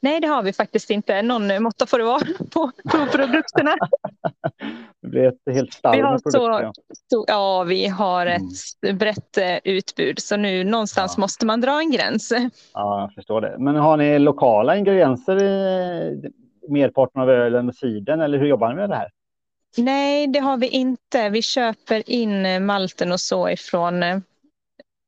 Nej, 0.00 0.20
det 0.20 0.26
har 0.26 0.42
vi 0.42 0.52
faktiskt 0.52 0.90
inte. 0.90 1.22
Någon 1.22 1.62
måtta 1.62 1.86
får 1.86 1.98
det 1.98 2.04
vara 2.04 2.20
på, 2.52 2.72
på 2.90 3.06
produkterna. 3.12 3.76
det 5.02 5.08
blir 5.08 5.28
ett 5.28 5.54
helt 5.54 5.72
stall 5.72 5.96
vi 5.96 6.02
har 6.02 6.18
produkter. 6.18 6.72
Så, 6.74 6.94
så, 7.10 7.24
ja, 7.28 7.62
vi 7.62 7.86
har 7.86 8.26
ett 8.26 8.42
mm. 8.86 8.98
brett 8.98 9.38
eh, 9.38 9.58
utbud, 9.64 10.18
så 10.18 10.36
nu 10.36 10.64
någonstans 10.64 11.14
ja. 11.16 11.20
måste 11.20 11.46
man 11.46 11.60
dra 11.60 11.80
en 11.80 11.90
gräns. 11.90 12.32
Ja, 12.74 13.00
jag 13.00 13.14
förstår 13.14 13.40
det. 13.40 13.56
Men 13.58 13.76
har 13.76 13.96
ni 13.96 14.18
lokala 14.18 14.76
ingredienser 14.76 15.42
i 15.42 16.22
merparten 16.68 17.22
av 17.22 17.30
ölen 17.30 17.68
och 17.68 17.74
siden, 17.74 18.20
eller 18.20 18.38
hur 18.38 18.46
jobbar 18.46 18.68
ni 18.68 18.74
med 18.74 18.90
det 18.90 18.96
här? 18.96 19.10
Nej, 19.76 20.26
det 20.26 20.38
har 20.38 20.56
vi 20.56 20.68
inte. 20.68 21.28
Vi 21.28 21.42
köper 21.42 22.10
in 22.10 22.66
malten 22.66 23.12
och 23.12 23.20
så 23.20 23.48
ifrån 23.48 24.02
eh, 24.02 24.18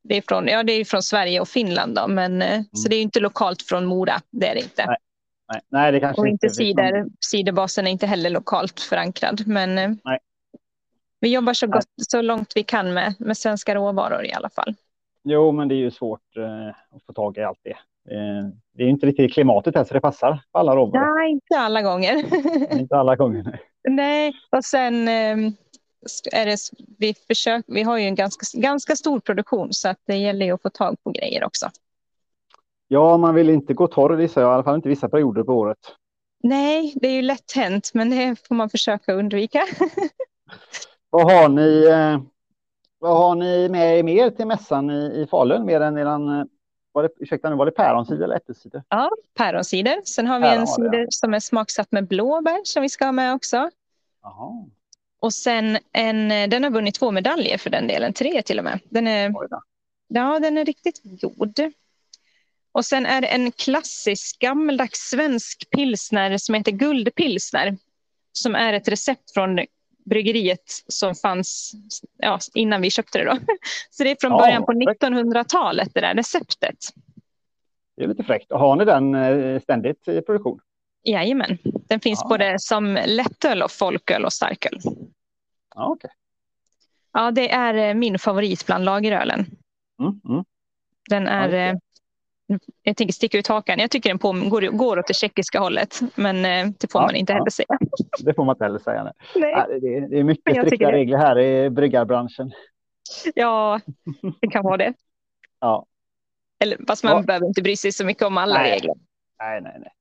det 0.08 0.16
är 0.16 0.22
från, 0.28 0.48
ja, 0.48 0.62
det 0.62 0.72
är 0.72 0.84
från 0.84 1.02
Sverige 1.02 1.40
och 1.40 1.48
Finland 1.48 1.94
då, 1.94 2.08
men 2.08 2.42
eh, 2.42 2.52
mm. 2.52 2.64
så 2.72 2.88
det 2.88 2.96
är 2.96 3.02
inte 3.02 3.20
lokalt 3.20 3.62
från 3.62 3.86
Mora. 3.86 4.20
Det 4.30 4.46
är 4.46 4.54
det 4.54 4.60
inte. 4.60 4.86
Nej, 4.86 4.96
nej, 5.52 5.60
nej 5.68 5.92
det 5.92 6.00
kanske 6.00 6.20
och 6.20 6.28
inte 6.28 6.50
cider. 6.50 7.06
Ciderbasen 7.30 7.86
är 7.86 7.90
inte 7.90 8.06
heller 8.06 8.30
lokalt 8.30 8.80
förankrad, 8.80 9.46
men 9.46 9.78
eh, 9.78 9.90
nej. 10.04 10.18
vi 11.20 11.32
jobbar 11.32 11.52
så, 11.52 11.66
gott, 11.66 11.88
så 11.96 12.22
långt 12.22 12.52
vi 12.54 12.62
kan 12.62 12.94
med, 12.94 13.14
med 13.18 13.36
svenska 13.36 13.74
råvaror 13.74 14.24
i 14.24 14.32
alla 14.32 14.50
fall. 14.50 14.74
Jo, 15.24 15.52
men 15.52 15.68
det 15.68 15.74
är 15.74 15.76
ju 15.76 15.90
svårt 15.90 16.36
eh, 16.36 16.68
att 16.96 17.02
få 17.06 17.12
tag 17.12 17.38
i 17.38 17.42
allt 17.42 17.60
det. 17.62 17.76
Eh, 18.14 18.48
det 18.72 18.82
är 18.82 18.88
inte 18.88 19.06
riktigt 19.06 19.32
klimatet 19.32 19.74
här 19.74 19.84
så 19.84 19.94
det 19.94 20.00
passar 20.00 20.42
på 20.52 20.58
alla 20.58 20.76
råvaror. 20.76 21.18
Nej, 21.18 21.30
inte 21.30 21.58
alla 21.58 21.82
gånger. 21.82 22.24
inte 22.80 22.96
alla 22.96 23.16
gånger. 23.16 23.42
Nej, 23.42 23.60
nej 23.88 24.32
och 24.50 24.64
sen 24.64 25.08
eh, 25.08 25.52
är 26.32 26.46
det, 26.46 26.58
vi, 26.98 27.14
försöker, 27.14 27.72
vi 27.72 27.82
har 27.82 27.98
ju 27.98 28.04
en 28.04 28.14
ganska, 28.14 28.60
ganska 28.60 28.96
stor 28.96 29.20
produktion 29.20 29.72
så 29.72 29.88
att 29.88 29.98
det 30.06 30.16
gäller 30.16 30.46
ju 30.46 30.52
att 30.52 30.62
få 30.62 30.70
tag 30.70 30.96
på 31.04 31.10
grejer 31.10 31.44
också. 31.44 31.70
Ja, 32.94 33.16
man 33.16 33.34
vill 33.34 33.50
inte 33.50 33.74
gå 33.74 33.86
torr 33.86 34.16
vissa, 34.16 34.40
i 34.40 34.44
alla 34.44 34.62
fall 34.62 34.74
inte 34.74 34.88
vissa 34.88 35.08
perioder 35.08 35.42
på 35.42 35.52
året. 35.52 35.78
Nej, 36.42 36.94
det 36.96 37.08
är 37.08 37.12
ju 37.12 37.22
lätt 37.22 37.52
hänt, 37.54 37.90
men 37.94 38.10
det 38.10 38.46
får 38.48 38.54
man 38.54 38.70
försöka 38.70 39.12
undvika. 39.12 39.62
vad 41.10 41.32
har 41.32 41.48
ni? 41.48 41.84
Eh, 41.84 42.20
vad 42.98 43.16
har 43.16 43.34
ni 43.34 43.68
med 43.68 43.98
er 43.98 44.02
mer 44.02 44.30
till 44.30 44.46
mässan 44.46 44.90
i, 44.90 45.22
i 45.22 45.26
Falun 45.30 45.66
mer 45.66 45.80
än 45.80 45.98
eran 45.98 46.38
eh, 46.38 46.44
var 46.92 47.02
det, 47.02 47.08
ursäkta 47.18 47.50
nu, 47.50 47.56
var 47.56 47.66
det 47.66 47.72
päronsider 47.72 48.24
eller 48.24 48.36
äppelsider? 48.36 48.82
Ja, 48.88 49.10
päronsider. 49.34 50.02
Sen 50.04 50.26
har 50.26 50.38
vi 50.38 50.44
Päron, 50.44 50.60
en 50.60 50.66
cider 50.66 50.98
ja. 50.98 51.06
som 51.10 51.34
är 51.34 51.40
smaksatt 51.40 51.92
med 51.92 52.08
blåbär 52.08 52.60
som 52.64 52.82
vi 52.82 52.88
ska 52.88 53.04
ha 53.04 53.12
med 53.12 53.34
också. 53.34 53.70
Aha. 54.22 54.66
Och 55.20 55.34
sen 55.34 55.78
en, 55.92 56.28
den 56.28 56.64
har 56.64 56.70
vunnit 56.70 56.94
två 56.94 57.10
medaljer 57.10 57.58
för 57.58 57.70
den 57.70 57.86
delen, 57.86 58.12
tre 58.12 58.42
till 58.42 58.58
och 58.58 58.64
med. 58.64 58.80
Den 58.84 59.06
är, 59.06 59.34
ja, 60.08 60.38
den 60.38 60.58
är 60.58 60.64
riktigt 60.64 61.00
god. 61.02 61.72
Och 62.74 62.84
sen 62.84 63.06
är 63.06 63.20
det 63.20 63.26
en 63.26 63.52
klassisk 63.52 64.38
gammaldags 64.38 64.98
svensk 64.98 65.70
pilsner 65.70 66.38
som 66.38 66.54
heter 66.54 66.72
guldpilsner. 66.72 67.76
Som 68.32 68.54
är 68.54 68.72
ett 68.72 68.88
recept 68.88 69.32
från 69.34 69.60
bryggeriet 70.04 70.82
som 70.88 71.14
fanns 71.14 71.72
ja, 72.16 72.38
innan 72.54 72.82
vi 72.82 72.90
köpte 72.90 73.18
det. 73.18 73.24
Då. 73.24 73.38
Så 73.90 74.04
det 74.04 74.10
är 74.10 74.16
från 74.20 74.32
ja, 74.32 74.38
början 74.38 74.64
på 74.64 74.72
1900-talet 74.72 75.90
det 75.94 76.00
där 76.00 76.14
receptet. 76.14 76.76
Det 77.96 78.04
är 78.04 78.08
lite 78.08 78.24
fräckt. 78.24 78.52
Har 78.52 78.76
ni 78.76 78.84
den 78.84 79.14
eh, 79.14 79.60
ständigt 79.60 80.08
i 80.08 80.20
produktion? 80.20 80.60
Jajamän, 81.04 81.58
den 81.64 82.00
finns 82.00 82.20
ja. 82.22 82.28
både 82.28 82.58
som 82.58 82.98
lättöl 83.06 83.62
och 83.62 83.70
folköl 83.70 84.24
och 84.24 84.32
starköl. 84.32 84.80
Ja, 85.74 85.88
okay. 85.88 86.10
ja, 87.12 87.30
det 87.30 87.50
är 87.50 87.74
eh, 87.74 87.94
min 87.94 88.18
favorit 88.18 88.66
bland 88.66 88.84
lagerölen. 88.84 89.46
Mm, 90.00 90.20
mm. 90.28 90.44
Den 91.10 91.26
är, 91.26 91.48
okay. 91.48 91.80
Jag 92.82 92.96
tänker 92.96 93.12
sticka 93.12 93.38
ut 93.38 93.46
hakan, 93.46 93.78
jag 93.78 93.90
tycker 93.90 94.10
den 94.10 94.18
på, 94.18 94.32
går, 94.32 94.62
går 94.62 94.98
åt 94.98 95.06
det 95.06 95.14
tjeckiska 95.14 95.58
hållet, 95.60 96.00
men 96.14 96.36
eh, 96.36 96.72
det 96.78 96.92
får 96.92 97.00
ja, 97.00 97.06
man 97.06 97.14
inte 97.14 97.32
heller 97.32 97.50
säga. 97.50 97.78
Det 98.18 98.34
får 98.34 98.44
man 98.44 98.54
inte 98.54 98.64
heller 98.64 98.78
säga. 98.78 99.02
Nej. 99.04 99.12
nej. 99.34 99.80
Det, 99.80 99.96
är, 99.96 100.08
det 100.08 100.18
är 100.18 100.24
mycket 100.24 100.66
strikta 100.66 100.92
regler 100.92 101.18
här 101.18 101.38
i 101.38 101.70
bryggarbranschen. 101.70 102.52
Ja, 103.34 103.80
det 104.40 104.48
kan 104.48 104.64
vara 104.64 104.76
det. 104.76 104.92
ja. 105.60 105.86
Eller, 106.58 106.78
fast 106.88 107.04
man 107.04 107.24
behöver 107.24 107.46
inte 107.46 107.62
bry 107.62 107.76
sig 107.76 107.92
så 107.92 108.04
mycket 108.04 108.22
om 108.22 108.38
alla 108.38 108.54
nej. 108.54 108.72
regler. 108.72 108.94
Nej, 109.38 109.60
nej, 109.60 109.76
nej 109.80 109.92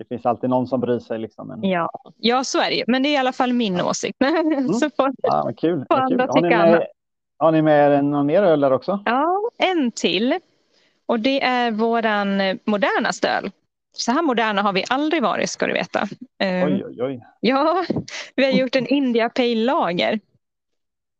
det 0.00 0.04
finns 0.08 0.26
alltid 0.26 0.50
någon 0.50 0.66
som 0.66 0.80
bryr 0.80 0.98
sig. 0.98 1.18
Liksom, 1.18 1.48
men... 1.48 1.62
ja. 1.62 1.90
ja, 2.16 2.44
så 2.44 2.60
är 2.60 2.70
det. 2.70 2.84
Men 2.86 3.02
det 3.02 3.08
är 3.08 3.12
i 3.12 3.16
alla 3.16 3.32
fall 3.32 3.52
min 3.52 3.80
åsikt. 3.80 4.18
Mm. 4.40 4.72
så 4.72 4.90
får, 4.90 5.12
ja, 5.22 5.52
kul. 5.56 5.84
får 5.90 5.98
andra 5.98 6.26
kul. 6.26 6.34
Har, 6.34 6.42
ni 6.42 6.48
med, 6.48 6.86
har 7.38 7.52
ni 7.52 7.62
med 7.62 8.04
någon 8.04 8.26
mer 8.26 8.42
öl 8.42 8.60
där 8.60 8.72
också? 8.72 9.02
Ja, 9.04 9.50
en 9.58 9.92
till. 9.92 10.38
Och 11.10 11.20
det 11.20 11.42
är 11.42 11.70
våran 11.70 12.58
moderna 12.64 13.12
stöl. 13.12 13.50
Så 13.92 14.12
här 14.12 14.22
moderna 14.22 14.62
har 14.62 14.72
vi 14.72 14.84
aldrig 14.88 15.22
varit 15.22 15.50
ska 15.50 15.66
du 15.66 15.72
veta. 15.72 16.08
Ehm, 16.38 16.72
oj, 16.72 16.84
oj, 16.86 17.02
oj. 17.02 17.26
Ja, 17.40 17.84
vi 18.36 18.44
har 18.44 18.52
gjort 18.52 18.76
en 18.76 18.86
India 18.86 19.28
Pale 19.28 19.54
Lager. 19.54 20.20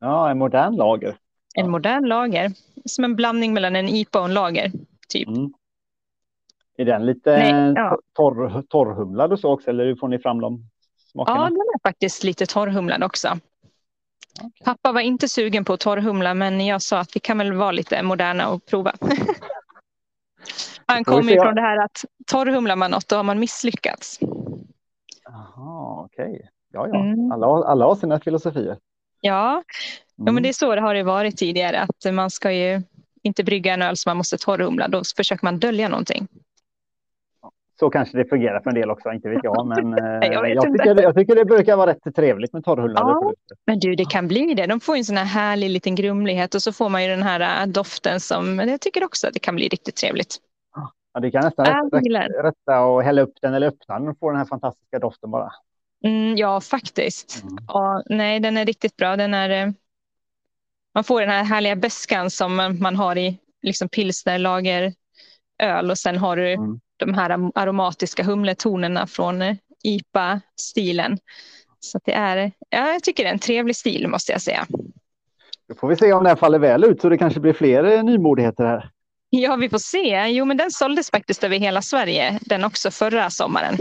Ja, 0.00 0.30
en 0.30 0.38
modern 0.38 0.76
lager. 0.76 1.08
En 1.54 1.64
ja. 1.64 1.66
modern 1.66 2.04
lager. 2.04 2.52
Som 2.84 3.04
en 3.04 3.16
blandning 3.16 3.52
mellan 3.52 3.76
en 3.76 3.88
IPA 3.88 4.18
och 4.18 4.24
en 4.24 4.34
lager. 4.34 4.72
Typ. 5.08 5.28
Mm. 5.28 5.52
Är 6.76 6.84
den 6.84 7.06
lite 7.06 7.36
Nej, 7.36 7.72
ja. 7.76 7.98
torr, 8.12 8.62
torrhumlad 8.68 9.32
och 9.32 9.40
så 9.40 9.52
också, 9.52 9.70
eller 9.70 9.84
hur 9.84 9.96
får 9.96 10.08
ni 10.08 10.18
fram 10.18 10.40
de 10.40 10.64
smakerna? 11.12 11.38
Ja, 11.38 11.44
den 11.44 11.54
är 11.54 11.88
faktiskt 11.88 12.24
lite 12.24 12.46
torrhumlad 12.46 13.02
också. 13.02 13.28
Okay. 13.28 14.50
Pappa 14.64 14.92
var 14.92 15.00
inte 15.00 15.28
sugen 15.28 15.64
på 15.64 15.76
torrhumla, 15.76 16.34
men 16.34 16.66
jag 16.66 16.82
sa 16.82 16.98
att 16.98 17.16
vi 17.16 17.20
kan 17.20 17.38
väl 17.38 17.52
vara 17.52 17.72
lite 17.72 18.02
moderna 18.02 18.48
och 18.48 18.66
prova. 18.66 18.94
Han 20.86 21.04
kommer 21.04 21.32
ju 21.32 21.40
från 21.40 21.54
det 21.54 21.60
här 21.60 21.84
att 21.84 22.04
torrhumlar 22.26 22.76
man 22.76 22.90
något, 22.90 23.08
då 23.08 23.16
har 23.16 23.22
man 23.22 23.38
misslyckats. 23.38 24.18
Jaha, 25.24 26.04
okej. 26.04 26.30
Okay. 26.30 26.40
Ja, 26.72 26.88
ja. 26.88 27.00
Mm. 27.00 27.32
Alla, 27.32 27.46
alla 27.46 27.84
har 27.84 27.94
sina 27.94 28.20
filosofier. 28.20 28.76
Ja. 29.20 29.50
Mm. 29.50 29.62
ja, 30.16 30.24
men 30.24 30.28
mm. 30.28 30.42
det 30.42 30.48
är 30.48 30.52
så 30.52 30.74
det 30.74 30.80
har 30.80 30.94
det 30.94 31.02
varit 31.02 31.36
tidigare, 31.36 31.80
att 31.80 32.14
man 32.14 32.30
ska 32.30 32.52
ju 32.52 32.82
inte 33.22 33.44
brygga 33.44 33.74
en 33.74 33.82
öl 33.82 33.96
som 33.96 34.10
man 34.10 34.16
måste 34.16 34.38
torrhumla, 34.38 34.88
då 34.88 35.02
försöker 35.16 35.44
man 35.44 35.58
dölja 35.58 35.88
någonting 35.88 36.28
så 37.80 37.90
kanske 37.90 38.18
det 38.18 38.24
fungerar 38.24 38.60
för 38.60 38.70
en 38.70 38.74
del 38.74 38.90
också, 38.90 39.12
inte 39.12 39.28
vet 39.28 39.44
jag. 39.44 39.66
Men 39.76 39.92
jag, 40.22 40.46
eh, 40.46 40.52
jag, 40.52 40.72
tycker, 40.72 40.94
det, 40.94 41.02
jag 41.02 41.14
tycker 41.14 41.34
det 41.34 41.44
brukar 41.44 41.76
vara 41.76 41.90
rätt 41.90 42.14
trevligt 42.14 42.52
med 42.52 42.64
torrhullade 42.64 43.10
ja, 43.10 43.20
produkter. 43.20 43.56
Men 43.66 43.78
du, 43.78 43.94
det 43.94 44.04
kan 44.04 44.28
bli 44.28 44.54
det. 44.54 44.66
De 44.66 44.80
får 44.80 44.96
en 44.96 45.04
sån 45.04 45.16
här 45.16 45.24
härlig 45.24 45.70
liten 45.70 45.94
grumlighet 45.94 46.54
och 46.54 46.62
så 46.62 46.72
får 46.72 46.88
man 46.88 47.04
ju 47.04 47.10
den 47.10 47.22
här 47.22 47.62
äh, 47.62 47.72
doften 47.72 48.20
som 48.20 48.58
jag 48.58 48.80
tycker 48.80 49.04
också 49.04 49.26
att 49.26 49.34
det 49.34 49.38
kan 49.38 49.54
bli 49.54 49.68
riktigt 49.68 49.96
trevligt. 49.96 50.36
Ja, 51.14 51.20
det 51.20 51.30
kan 51.30 51.44
nästan 51.44 51.66
rätta, 51.66 52.42
rätta 52.42 52.80
och 52.80 53.02
hälla 53.02 53.22
upp 53.22 53.34
den 53.42 53.54
eller 53.54 53.66
öppna 53.66 53.98
den 53.98 54.08
och 54.08 54.18
få 54.18 54.30
den 54.30 54.38
här 54.38 54.46
fantastiska 54.46 54.98
doften 54.98 55.30
bara. 55.30 55.52
Mm, 56.04 56.36
ja, 56.36 56.60
faktiskt. 56.60 57.42
Mm. 57.42 57.64
Ja, 57.68 58.02
nej, 58.06 58.40
den 58.40 58.56
är 58.56 58.64
riktigt 58.64 58.96
bra. 58.96 59.16
Den 59.16 59.34
är, 59.34 59.66
äh, 59.66 59.72
man 60.94 61.04
får 61.04 61.20
den 61.20 61.30
här 61.30 61.44
härliga 61.44 61.76
beskan 61.76 62.30
som 62.30 62.76
man 62.80 62.96
har 62.96 63.18
i 63.18 63.38
liksom 63.62 63.88
pilsner, 63.88 64.38
lager, 64.38 64.92
öl 65.62 65.90
och 65.90 65.98
sen 65.98 66.18
har 66.18 66.36
du 66.36 66.52
mm 66.52 66.80
de 67.00 67.14
här 67.14 67.50
aromatiska 67.54 68.22
humletonerna 68.24 69.06
från 69.06 69.42
eh, 69.42 69.56
IPA-stilen. 69.82 71.18
Så 71.80 72.00
det 72.04 72.12
är, 72.12 72.52
ja, 72.68 72.92
jag 72.92 73.02
tycker 73.02 73.22
det 73.22 73.28
är 73.28 73.32
en 73.32 73.38
trevlig 73.38 73.76
stil 73.76 74.08
måste 74.08 74.32
jag 74.32 74.42
säga. 74.42 74.66
Då 75.68 75.74
får 75.74 75.88
vi 75.88 75.96
se 75.96 76.12
om 76.12 76.24
den 76.24 76.36
faller 76.36 76.58
väl 76.58 76.84
ut 76.84 77.00
så 77.00 77.08
det 77.08 77.18
kanske 77.18 77.40
blir 77.40 77.52
fler 77.52 77.84
eh, 77.84 78.02
nymodigheter 78.04 78.64
här. 78.64 78.90
Ja, 79.30 79.56
vi 79.56 79.68
får 79.68 79.78
se. 79.78 80.28
Jo, 80.28 80.44
men 80.44 80.56
den 80.56 80.70
såldes 80.70 81.10
faktiskt 81.10 81.44
över 81.44 81.58
hela 81.58 81.82
Sverige, 81.82 82.38
den 82.42 82.64
också 82.64 82.90
förra 82.90 83.30
sommaren. 83.30 83.76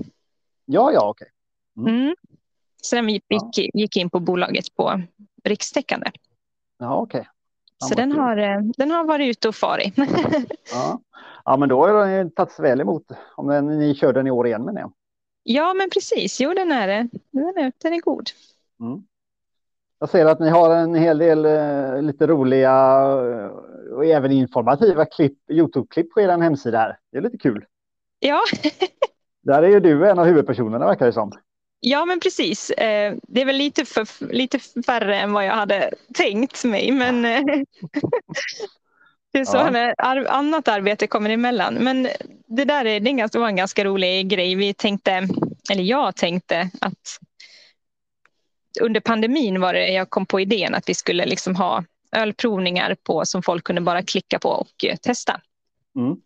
Ja, 0.66 0.92
ja, 0.92 1.10
okej. 1.10 1.28
Okay. 1.76 1.94
Mm. 1.94 2.04
Mm. 2.04 2.16
Sen 2.84 3.06
vi 3.06 3.14
gick, 3.14 3.24
ja. 3.30 3.64
gick 3.74 3.98
in 3.98 4.10
på 4.10 4.20
bolaget 4.20 4.76
på 4.76 5.02
rikstäckande. 5.44 6.12
Ja, 6.80 6.96
okej. 6.96 7.20
Okay. 7.20 7.90
Så 7.90 7.96
den 7.96 8.12
har, 8.12 8.38
eh, 8.38 8.60
den 8.78 8.92
har 8.92 9.06
varit 9.06 9.30
ute 9.30 9.48
och 9.48 9.56
farit. 9.56 9.94
ja. 10.72 11.02
Ja, 11.50 11.58
men 11.58 11.70
då 11.70 11.88
har 11.88 12.08
den 12.08 12.32
tagits 12.32 12.60
väl 12.60 12.82
emot. 12.82 13.04
Om 13.36 13.48
den, 13.48 13.80
ni 13.80 13.96
kör 13.96 14.14
den 14.14 14.28
i 14.28 14.32
år 14.32 14.48
igen 14.48 14.66
med 14.66 14.76
det. 14.76 14.90
Ja, 15.44 15.74
men 15.74 15.90
precis. 15.90 16.42
Jo, 16.42 16.54
den 16.54 16.72
är 16.72 16.88
det. 16.88 17.08
Den 17.32 17.58
är, 17.58 17.72
den 17.82 17.94
är 17.94 18.02
god. 18.02 18.30
Mm. 18.80 19.04
Jag 20.00 20.10
ser 20.10 20.26
att 20.26 20.40
ni 20.40 20.50
har 20.50 20.76
en 20.76 20.96
hel 20.96 21.18
del 21.18 21.46
eh, 21.46 22.02
lite 22.02 22.28
roliga 22.28 22.72
eh, 23.12 23.46
och 23.96 24.06
även 24.06 24.32
informativa 24.32 25.06
klipp, 25.06 25.52
Youtube-klipp 25.52 26.14
på 26.14 26.22
er 26.22 26.38
hemsida 26.38 26.78
här. 26.78 26.98
Det 27.12 27.18
är 27.18 27.22
lite 27.22 27.38
kul. 27.38 27.66
Ja. 28.20 28.42
Där 29.42 29.64
är 29.64 29.70
ju 29.70 29.80
du 29.80 30.10
en 30.10 30.20
av 30.20 30.26
huvudpersonerna 30.26 30.86
verkar 30.86 31.06
det 31.06 31.14
som. 31.14 31.32
Ja, 31.80 32.06
men 32.06 32.20
precis. 32.20 32.70
Eh, 32.70 33.16
det 33.28 33.42
är 33.42 33.46
väl 33.46 33.58
lite, 33.58 33.86
för, 33.86 34.34
lite 34.34 34.60
färre 34.86 35.16
än 35.16 35.34
vad 35.34 35.46
jag 35.46 35.54
hade 35.54 35.94
tänkt 36.14 36.66
mig, 36.66 36.92
men 36.92 37.26
eh, 37.26 37.42
det 39.32 39.40
är 39.40 39.46
så 39.46 39.58
ja. 39.58 39.70
när 39.70 39.96
annat 40.32 40.68
arbete 40.68 41.08
kommer 41.08 41.30
emellan. 41.30 41.74
Men 41.74 42.08
det 42.48 42.66
där 42.66 42.86
är, 42.86 43.00
det 43.00 43.40
var 43.40 43.48
en 43.48 43.56
ganska 43.56 43.86
rolig 43.86 44.28
grej. 44.28 44.56
Vi 44.56 44.74
tänkte, 44.74 45.28
eller 45.72 45.84
jag 45.84 46.16
tänkte 46.16 46.70
att 46.82 47.20
under 48.82 49.00
pandemin 49.00 49.62
var 49.62 49.74
det 49.74 49.88
jag 49.88 50.10
kom 50.10 50.26
på 50.26 50.40
idén 50.40 50.76
att 50.76 50.90
vi 50.90 50.94
skulle 50.94 51.26
liksom 51.26 51.56
ha 51.56 51.84
ölprovningar 52.12 52.96
på 53.04 53.26
som 53.26 53.44
folk 53.44 53.64
kunde 53.64 53.82
bara 53.82 54.04
klicka 54.04 54.40
på 54.40 54.50
och 54.50 54.86
eh, 54.86 54.96
testa. 54.96 55.42
Mm. 55.96 56.18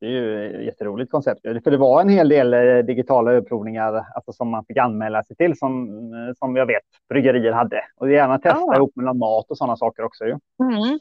Det 0.00 0.06
är 0.06 0.10
ju 0.10 0.56
ett 0.56 0.64
jätteroligt 0.64 1.10
koncept. 1.10 1.42
För 1.42 1.70
det 1.70 1.76
var 1.76 2.00
en 2.00 2.08
hel 2.08 2.28
del 2.28 2.54
eh, 2.54 2.78
digitala 2.78 3.32
ölprovningar 3.32 4.06
alltså 4.14 4.32
som 4.32 4.48
man 4.48 4.64
fick 4.64 4.76
anmäla 4.76 5.24
sig 5.24 5.36
till 5.36 5.58
som, 5.58 5.88
eh, 6.14 6.34
som 6.38 6.56
jag 6.56 6.66
vet 6.66 6.82
bryggerier 7.08 7.52
hade. 7.52 7.84
Och 7.96 8.10
gärna 8.10 8.38
testa 8.38 8.60
Ja. 8.66 8.76
ihop 8.76 8.96
med 8.96 9.04
någon 9.04 9.18
mat 9.18 9.50
och 9.50 9.58
sådana 9.58 9.76
saker 9.76 10.02
också. 10.02 10.24
Ju. 10.24 10.38
Mm. 10.60 10.98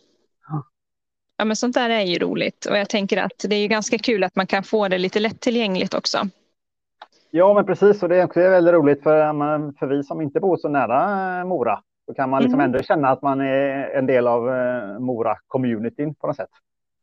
Ja, 1.37 1.45
men 1.45 1.55
sånt 1.55 1.73
där 1.73 1.89
är 1.89 2.01
ju 2.01 2.19
roligt 2.19 2.65
och 2.65 2.77
jag 2.77 2.89
tänker 2.89 3.17
att 3.17 3.45
det 3.49 3.55
är 3.55 3.59
ju 3.59 3.67
ganska 3.67 3.97
kul 3.97 4.23
att 4.23 4.35
man 4.35 4.47
kan 4.47 4.63
få 4.63 4.87
det 4.87 4.97
lite 4.97 5.19
lättillgängligt 5.19 5.93
också. 5.93 6.17
Ja, 7.31 7.53
men 7.53 7.65
precis. 7.65 8.03
Och 8.03 8.09
det 8.09 8.15
är 8.17 8.23
också 8.25 8.39
väldigt 8.39 8.73
roligt 8.73 9.03
för, 9.03 9.33
men 9.33 9.73
för 9.73 9.87
vi 9.87 10.03
som 10.03 10.21
inte 10.21 10.39
bor 10.39 10.57
så 10.57 10.69
nära 10.69 11.39
eh, 11.39 11.45
Mora. 11.45 11.81
Så 12.07 12.13
kan 12.13 12.29
man 12.29 12.41
liksom 12.43 12.59
Mm. 12.59 12.65
ändå 12.73 12.83
känna 12.83 13.09
att 13.09 13.21
man 13.21 13.41
är 13.41 13.89
en 13.97 14.05
del 14.05 14.27
av 14.27 14.49
eh, 14.49 14.99
Mora-communityn 14.99 16.13
på 16.15 16.27
något 16.27 16.35
sätt. 16.35 16.49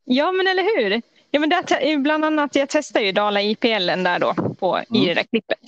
Ja, 0.04 0.32
men 0.32 0.46
eller 0.46 0.62
hur? 0.62 1.02
Ja, 1.30 1.40
men 1.40 1.48
där, 1.50 1.96
bland 1.98 2.24
annat, 2.24 2.56
jag 2.56 2.68
testar 2.68 3.00
ju 3.00 3.12
Dala 3.12 3.42
IPL 3.42 3.86
där 3.86 4.18
då 4.18 4.34
på, 4.34 4.78
i 4.78 4.96
Mm. 4.96 5.08
det 5.08 5.14
där 5.14 5.22
klippet 5.22 5.58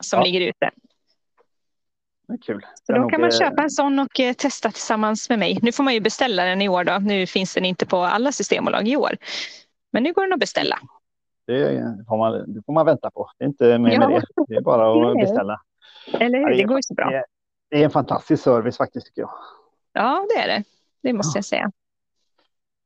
som 0.00 0.18
Ja. 0.18 0.24
ligger 0.24 0.40
ute. 0.40 0.70
Kul. 2.38 2.66
Så 2.86 2.92
då 2.92 3.08
kan 3.08 3.20
man 3.20 3.30
eh, 3.30 3.36
köpa 3.38 3.62
en 3.62 3.70
sån 3.70 3.98
och 3.98 4.20
eh, 4.20 4.32
testa 4.32 4.70
tillsammans 4.70 5.30
med 5.30 5.38
mig. 5.38 5.58
Nu 5.62 5.72
får 5.72 5.84
man 5.84 5.94
ju 5.94 6.00
beställa 6.00 6.44
den 6.44 6.62
i 6.62 6.68
år 6.68 6.84
då. 6.84 6.98
Nu 6.98 7.26
finns 7.26 7.54
den 7.54 7.64
inte 7.64 7.86
på 7.86 7.96
alla 7.96 8.32
systembolag 8.32 8.88
i 8.88 8.96
år. 8.96 9.16
Men 9.92 10.02
nu 10.02 10.12
går 10.12 10.22
den 10.22 10.32
att 10.32 10.40
beställa. 10.40 10.78
Det 11.46 11.82
får, 12.08 12.18
man, 12.18 12.54
det 12.54 12.62
får 12.66 12.72
man 12.72 12.86
vänta 12.86 13.10
på. 13.10 13.30
Det 13.38 13.44
är 13.44 13.48
inte 13.48 13.78
mer 13.78 13.92
Ja. 13.92 14.08
med 14.08 14.20
det. 14.36 14.44
Det 14.48 14.54
är 14.54 14.60
bara 14.60 15.10
att 15.10 15.16
beställa. 15.28 15.60
Eller 16.20 16.38
Ja, 16.38 16.48
hur? 16.48 16.56
det 16.56 16.62
går 16.64 16.76
ju 16.78 16.82
så 16.82 16.94
bra. 16.94 17.10
Det, 17.70 17.80
är 17.80 17.84
en 17.84 17.90
fantastisk 17.90 18.42
service 18.42 18.76
faktiskt 18.76 19.06
tycker 19.06 19.20
jag. 19.20 19.30
Ja, 19.92 20.26
det 20.28 20.42
är 20.42 20.46
det. 20.48 20.64
Det 21.02 21.12
måste 21.12 21.38
jag 21.38 21.44
säga. 21.44 21.70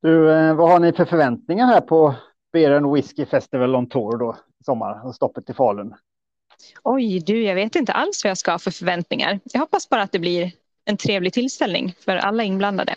Du, 0.02 0.32
eh, 0.32 0.54
vad 0.54 0.70
har 0.70 0.78
ni 0.78 0.92
för 0.92 1.04
förväntningar 1.04 1.66
här 1.66 1.80
på 1.80 2.14
Beer 2.52 2.70
and 2.70 2.92
Whiskey 2.94 3.26
Festival 3.26 3.76
on 3.76 3.88
Tour 3.88 4.18
då 4.18 4.36
i 4.60 4.64
sommar 4.64 5.06
och 5.06 5.14
stoppet 5.14 5.50
i 5.50 5.54
Falun? 5.54 5.94
Oj, 6.84 7.20
du, 7.20 7.42
jag 7.42 7.54
vet 7.54 7.76
inte 7.76 7.92
alls 7.92 8.24
vad 8.24 8.30
jag 8.30 8.38
ska 8.38 8.50
ha 8.50 8.58
för 8.58 8.70
förväntningar. 8.70 9.40
Jag 9.44 9.60
hoppas 9.60 9.88
bara 9.88 10.02
att 10.02 10.12
det 10.12 10.18
blir 10.18 10.52
en 10.84 10.96
trevlig 10.96 11.32
tillställning 11.32 11.94
för 12.00 12.16
alla 12.16 12.42
inblandade. 12.42 12.94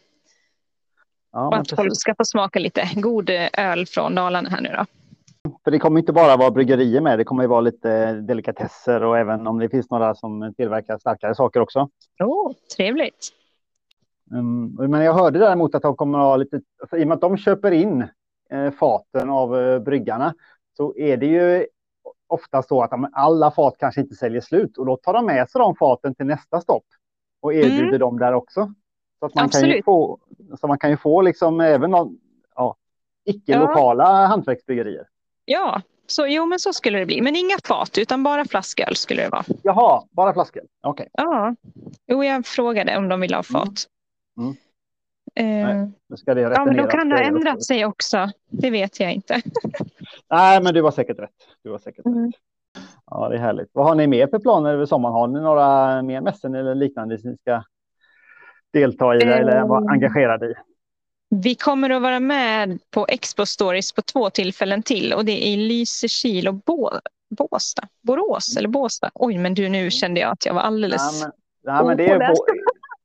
Ja, 1.31 1.47
Och 1.47 1.55
att 1.55 1.71
folk 1.71 1.99
ska 1.99 2.15
få 2.15 2.25
smaka 2.25 2.59
lite 2.59 2.89
god 2.95 3.29
eh, 3.29 3.47
öl 3.53 3.85
från 3.85 4.15
Dalarna 4.15 4.49
här 4.49 4.61
nu 4.61 4.69
då. 4.69 4.85
För 5.63 5.71
det 5.71 5.79
kommer 5.79 5.99
inte 5.99 6.13
bara 6.13 6.37
vara 6.37 6.51
bryggerier 6.51 7.01
med. 7.01 7.19
Det 7.19 7.23
kommer 7.23 7.43
ju 7.43 7.47
vara 7.47 7.61
lite 7.61 8.13
delikatesser 8.13 9.03
och 9.03 9.17
även 9.17 9.47
om 9.47 9.59
det 9.59 9.69
finns 9.69 9.89
några 9.89 10.15
som 10.15 10.53
tillverkar 10.57 10.97
starkare 10.97 11.35
saker 11.35 11.59
också. 11.59 11.89
Oh, 12.19 12.51
trevligt. 12.75 13.29
Mm, 14.31 14.91
men 14.91 15.01
jag 15.01 15.13
hörde 15.13 15.39
däremot 15.39 15.75
att 15.75 15.81
de 15.81 15.95
kommer 15.95 16.19
att 16.19 16.25
ha 16.25 16.35
lite, 16.35 16.61
alltså, 16.81 16.97
i 16.97 17.03
och 17.03 17.07
med 17.07 17.15
att 17.15 17.21
de 17.21 17.37
köper 17.37 17.71
in 17.71 18.07
eh, 18.51 18.71
faten 18.71 19.29
av 19.29 19.59
eh, 19.59 19.79
bryggarna 19.79 20.33
så 20.77 20.95
är 20.97 21.17
det 21.17 21.25
ju 21.25 21.67
ofta 22.31 22.63
så 22.63 22.81
att 22.83 22.91
ja, 22.91 23.09
alla 23.13 23.51
fat 23.51 23.75
kanske 23.79 24.01
inte 24.01 24.15
säljer 24.15 24.41
slut 24.41 24.77
och 24.77 24.85
då 24.85 24.97
tar 24.97 25.13
de 25.13 25.25
med 25.25 25.49
sig 25.49 25.59
de 25.59 25.75
faten 25.75 26.15
till 26.15 26.25
nästa 26.25 26.61
stopp 26.61 26.85
och 27.41 27.53
erbjuder 27.53 27.87
Mm. 27.87 27.99
dem 27.99 28.19
där 28.19 28.33
också. 28.33 28.73
Så 29.19 29.25
att 29.25 29.35
man 29.35 29.49
kan 29.49 29.69
ju 29.69 29.83
få, 29.83 30.19
så 30.59 30.67
man 30.67 30.77
kan 30.79 30.89
ju 30.89 30.97
få 30.97 31.21
liksom 31.21 31.61
även 31.61 31.91
ja, 32.55 32.75
icke-lokala 33.25 34.25
hantverksbryggerier. 34.27 35.07
Ja, 35.45 35.81
så, 36.07 36.27
jo 36.27 36.45
men 36.45 36.59
så 36.59 36.73
skulle 36.73 36.99
det 36.99 37.05
bli. 37.05 37.21
Men 37.21 37.35
inga 37.35 37.55
fat 37.63 37.97
utan 37.97 38.23
bara 38.23 38.45
flasköl 38.45 38.95
skulle 38.95 39.23
det 39.23 39.29
vara. 39.29 39.43
Jaha, 39.63 40.03
bara 40.11 40.33
flaskor. 40.33 40.63
Okej. 40.83 41.09
Ja, 41.13 41.55
jo 42.07 42.23
jag 42.23 42.45
frågade 42.45 42.97
om 42.97 43.09
de 43.09 43.19
ville 43.21 43.35
ha 43.35 43.43
fat. 43.43 43.85
Mm. 44.37 44.55
Eh, 45.35 45.87
Nu 46.07 46.17
ska 46.17 46.33
det 46.33 46.41
ja, 46.41 46.65
men 46.65 46.77
då 46.77 46.87
kan 46.87 47.09
det 47.09 47.15
ha 47.15 47.23
ändrat 47.23 47.63
sig 47.63 47.85
också. 47.85 48.29
Det 48.49 48.69
vet 48.69 48.99
jag 48.99 49.13
inte. 49.13 49.41
Nej, 50.31 50.63
men 50.63 50.73
du 50.73 50.81
var 50.81 50.91
säkert 50.91 51.19
rätt. 51.19 51.29
Du 51.63 51.69
var 51.69 51.77
säkert 51.77 52.05
Mm. 52.05 52.25
rätt. 52.25 52.35
Ja, 53.05 53.29
det 53.29 53.35
är 53.35 53.39
härligt. 53.39 53.69
Vad 53.73 53.85
har 53.85 53.95
ni 53.95 54.07
mer 54.07 54.27
för 54.27 54.39
planer 54.39 54.73
över 54.73 54.85
sommaren? 54.85 55.13
Har 55.13 55.27
ni 55.27 55.39
några 55.41 56.01
mer 56.01 56.21
mässen 56.21 56.55
eller 56.55 56.75
liknande 56.75 57.17
som 57.17 57.29
ni 57.29 57.37
ska 57.37 57.63
delta 58.73 59.15
i 59.15 59.21
eller 59.21 59.63
vara 59.67 59.81
Eh. 59.81 59.91
engagerade 59.91 60.45
i? 60.51 60.53
Vi 61.29 61.55
kommer 61.55 61.89
att 61.89 62.01
vara 62.01 62.19
med 62.19 62.79
på 62.91 63.05
Expo 63.09 63.45
Stories 63.45 63.93
på 63.93 64.01
två 64.01 64.29
tillfällen 64.29 64.83
till 64.83 65.13
och 65.13 65.25
det 65.25 65.31
är 65.31 65.53
i 65.53 65.55
Lysekil 65.57 66.47
och 66.47 66.53
Bå 66.55 66.91
Båstad. 67.37 67.87
Borås 68.01 68.57
eller 68.57 68.67
Båstad. 68.69 69.09
Oj, 69.13 69.37
men 69.37 69.53
du, 69.53 69.69
nu 69.69 69.91
kände 69.91 70.19
jag 70.19 70.31
att 70.31 70.45
jag 70.45 70.53
var 70.53 70.61
alldeles... 70.61 71.21
men, 71.23 71.31
nej, 71.63 71.85
men 71.85 71.97
det 71.97 72.05
är, 72.09 72.33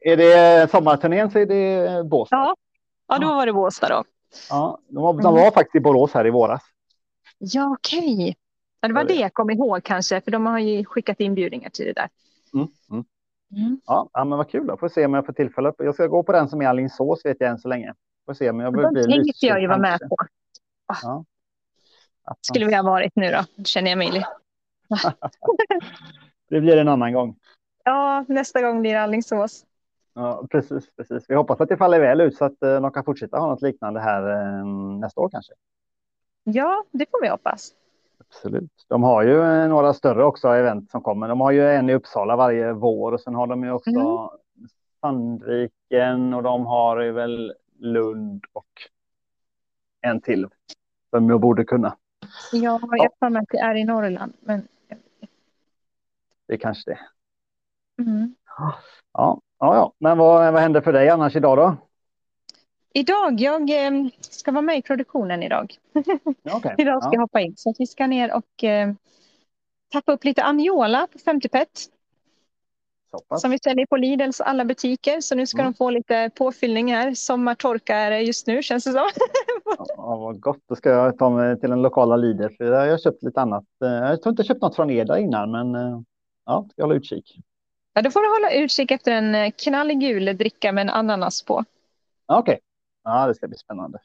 är 0.00 0.16
det 0.16 0.70
sommarturnén 0.70 1.30
så 1.30 1.38
är 1.38 1.46
det 1.46 2.04
Båstad. 2.04 2.36
Ja. 2.36 2.54
Ja, 3.08 3.18
då 3.18 3.26
var 3.26 3.46
det 3.46 3.52
Båstad 3.52 3.88
då. 3.88 4.04
Ja, 4.50 4.78
de, 4.88 5.02
var, 5.02 5.12
de 5.12 5.20
Mm. 5.20 5.34
var 5.34 5.50
faktiskt 5.50 5.74
i 5.74 5.80
Borås 5.80 6.12
här 6.14 6.26
i 6.26 6.30
våras. 6.30 6.62
Ja, 7.38 7.72
okej. 7.72 8.37
Ja, 8.81 8.88
det 8.88 8.94
var 8.94 9.01
Ja, 9.01 9.07
det- 9.09 9.14
jag 9.14 9.35
kom 9.35 9.51
ihåg 9.51 9.85
kanske, 9.85 10.20
för 10.20 10.31
de 10.31 10.46
har 10.46 10.59
ju 10.59 10.85
skickat 10.85 11.20
inbjudningar 11.20 11.70
till 11.70 11.87
det 11.87 11.92
där. 11.92 12.09
Mm. 12.55 12.68
Mm. 12.90 13.05
Mm. 13.53 13.81
Ja, 13.87 14.09
ja, 14.12 14.25
men 14.25 14.38
vad 14.38 14.51
kul. 14.51 14.66
Då. 14.66 14.77
Får 14.77 14.88
se 14.88 15.07
om 15.07 15.14
jag 15.14 15.27
får 15.27 15.33
tillfälle. 15.33 15.72
Jag 15.79 15.94
ska 15.94 16.07
gå 16.07 16.22
på 16.22 16.33
den 16.33 16.49
som 16.49 16.62
är 16.62 16.66
Alingsås 16.66 17.25
vet 17.25 17.37
jag 17.40 17.51
än 17.51 17.59
så 17.59 17.68
länge. 17.68 17.94
Får 18.27 18.35
se 18.35 18.51
om 18.51 18.61
jag 18.61 18.72
Den 18.72 18.92
blir 18.92 19.03
tänkte 19.03 19.18
Lysekil 19.18 19.49
jag 19.49 19.61
ju 19.61 19.66
vara 19.66 19.79
med 19.79 19.99
på. 20.09 20.16
Att 22.25 22.44
Skulle 22.46 22.66
vi 22.66 22.75
ha 22.75 22.83
varit 22.83 23.12
nu 23.16 23.31
då, 23.31 23.64
känner 23.64 23.90
jag 23.90 23.99
mig. 23.99 24.25
Det 26.49 26.61
blir 26.61 26.77
en 26.77 26.88
annan 26.88 27.12
gång. 27.12 27.37
Ja, 27.85 28.25
nästa 28.29 28.62
gång 28.62 28.81
blir 28.81 28.92
det 28.94 29.03
Alingsås. 29.03 29.64
Ja, 30.14 30.46
precis, 30.51 30.90
precis. 30.96 31.25
Vi 31.29 31.35
hoppas 31.35 31.61
att 31.61 31.68
det 31.68 31.77
faller 31.77 32.01
väl 32.01 32.20
ut 32.20 32.37
så 32.37 32.44
att 32.44 32.62
eh, 32.62 32.81
de 32.81 32.90
kan 32.90 33.05
fortsätta 33.05 33.38
ha 33.38 33.46
något 33.49 33.62
liknande 33.62 34.01
här 34.01 34.31
eh, 34.31 34.66
nästa 35.01 35.20
år 35.20 35.29
kanske. 35.29 35.53
Ja, 36.48 36.85
det 36.90 37.06
får 37.11 37.22
vi 37.22 37.28
hoppas. 37.28 37.70
Absolut. 38.20 38.85
De 38.88 39.02
har 39.02 39.22
ju 39.22 39.42
eh, 39.42 39.68
några 39.68 39.94
större 39.94 40.24
också 40.24 40.48
event 40.48 40.90
som 40.90 41.00
kommer. 41.02 41.28
De 41.28 41.40
har 41.40 41.50
ju 41.50 41.70
en 41.70 41.90
i 41.90 41.94
Uppsala 41.94 42.37
varje 42.37 42.72
vår 42.72 43.12
och 43.12 43.20
sen 43.20 43.35
har 43.35 43.46
de 43.46 43.64
ju 43.64 43.70
också 43.70 43.90
Mm. 43.90 44.28
Sandviken 45.00 46.35
och 46.35 46.42
de 46.42 46.66
har 46.66 47.00
ju 47.00 47.12
väl 47.12 47.54
Lund 47.78 48.44
och 48.52 48.66
en 50.00 50.20
till 50.20 50.46
som 51.11 51.30
jag 51.30 51.40
borde 51.40 51.64
kunna. 51.64 51.96
Ja, 52.52 52.59
jag 52.59 52.70
har 52.70 53.09
för 53.18 53.30
mig 53.30 53.40
att 53.42 53.48
det 53.48 53.59
är 53.59 53.74
i 53.74 53.85
Norrland. 53.85 54.32
Men... 54.40 54.68
Det 56.46 56.54
är 56.54 56.59
kanske 56.59 56.90
det. 56.90 56.98
Mm. 58.02 58.35
Ja, 58.59 58.74
ja, 59.12 59.40
ja. 59.59 59.92
Men 59.98 60.18
vad, 60.18 60.52
vad 60.52 60.62
händer 60.62 60.80
för 60.80 60.92
dig 60.92 61.09
annars 61.09 61.37
idag 61.37 61.59
då? 61.59 61.76
Idag, 63.00 63.40
jag 63.40 63.70
eh, 63.87 63.92
ska 64.20 64.52
vara 64.52 64.62
med 64.62 64.78
i 64.78 64.82
produktionen 64.82 65.42
idag. 65.42 65.74
Okej. 66.52 66.74
Idag 66.78 67.02
ska 67.02 67.09
Ja, 67.09 67.14
jag 67.14 67.20
hoppa 67.20 67.40
in. 67.40 67.54
Så 67.56 67.74
vi 67.78 67.87
ska 67.87 68.06
ner 68.06 68.35
och 68.35 68.64
eh, 68.64 68.92
tappa 69.92 70.12
upp 70.12 70.24
lite 70.24 70.42
Anjola 70.42 71.06
på 71.12 71.18
50 71.18 71.48
pet. 71.48 71.68
Som 73.37 73.50
vi 73.50 73.59
säljer 73.59 73.87
på 73.87 73.96
Lidls 73.96 74.40
alla 74.40 74.64
butiker. 74.64 75.20
Så 75.20 75.35
nu 75.35 75.46
ska 75.46 75.59
Mm. 75.61 75.72
de 75.72 75.76
få 75.76 75.90
lite 75.90 76.30
påfyllning 76.35 76.92
här. 76.92 77.14
Sommartorka 77.14 77.96
är 77.96 78.11
det 78.11 78.20
just 78.20 78.46
nu 78.46 78.62
känns 78.62 78.85
det 78.85 78.92
som. 78.92 79.09
Ja, 79.96 80.16
vad 80.16 80.40
gott. 80.40 80.59
Då 80.68 80.76
ska 80.76 80.90
jag 80.90 81.18
ta 81.18 81.30
mig 81.30 81.61
till 81.61 81.70
den 81.70 81.82
lokala 81.82 82.16
Lidl. 82.16 82.46
För 82.56 82.64
jag 82.64 82.90
har 82.90 82.98
köpt 82.98 83.22
lite 83.22 83.40
annat. 83.40 83.64
Eh, 83.85 83.88
Jag 83.90 84.22
tror 84.22 84.30
inte 84.30 84.40
jag 84.40 84.46
köpt 84.46 84.62
något 84.62 84.76
från 84.76 84.90
er 84.90 85.04
där 85.04 85.16
innan, 85.16 85.50
men 85.50 85.74
eh, 85.74 86.00
ja, 86.46 86.68
jag 86.76 86.85
hålla 86.85 86.94
utkik. 86.96 87.37
Ja, 87.94 88.02
då 88.02 88.11
får 88.11 88.20
du 88.20 88.28
hålla 88.28 88.64
utkik 88.64 88.90
efter 88.90 89.12
en 89.12 89.35
eh, 89.35 89.50
knallgul 89.50 90.37
dricka 90.37 90.72
med 90.72 90.82
en 90.82 90.90
ananas 90.90 91.42
på. 91.42 91.64
Okej. 92.26 92.59
Ja, 93.08 93.26
det 93.26 93.34
ska 93.34 93.48
bli 93.48 93.58
spännande. 93.58 93.98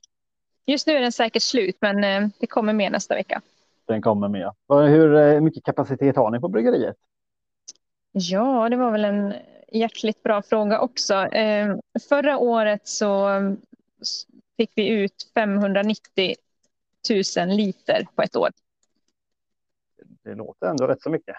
Just 0.65 0.87
nu 0.87 0.93
är 0.93 1.01
den 1.01 1.11
säkert 1.11 1.43
slut, 1.43 1.77
men 1.81 2.03
eh, 2.03 2.29
det 2.39 2.47
kommer 2.47 2.73
mer 2.73 2.89
nästa 2.89 3.15
vecka. 3.15 3.41
Den 3.85 4.01
kommer 4.01 4.27
med. 4.27 4.51
Vad- 4.65 4.89
Hur 4.89 5.15
eh, 5.15 5.41
mycket 5.41 5.63
kapacitet 5.63 6.15
har 6.15 6.31
ni 6.31 6.39
på 6.39 6.47
bryggeriet? 6.47 6.95
Ja, 8.11 8.69
det 8.69 8.75
var 8.75 8.91
väl 8.91 9.05
en 9.05 9.33
hjärtligt 9.71 10.23
bra 10.23 10.41
fråga 10.41 10.79
också. 10.79 11.13
Eh, 11.13 11.75
förra 12.09 12.37
året 12.37 12.87
så 12.87 13.27
mm, 13.27 13.57
fick 14.57 14.71
vi 14.75 14.87
ut 14.89 15.31
590 15.33 16.35
000 17.37 17.47
liter 17.47 18.07
på 18.15 18.21
ett 18.21 18.35
år. 18.35 18.49
Det 20.23 20.35
låter 20.35 20.67
ändå 20.67 20.87
rätt 20.87 21.01
så 21.01 21.09
mycket. 21.09 21.35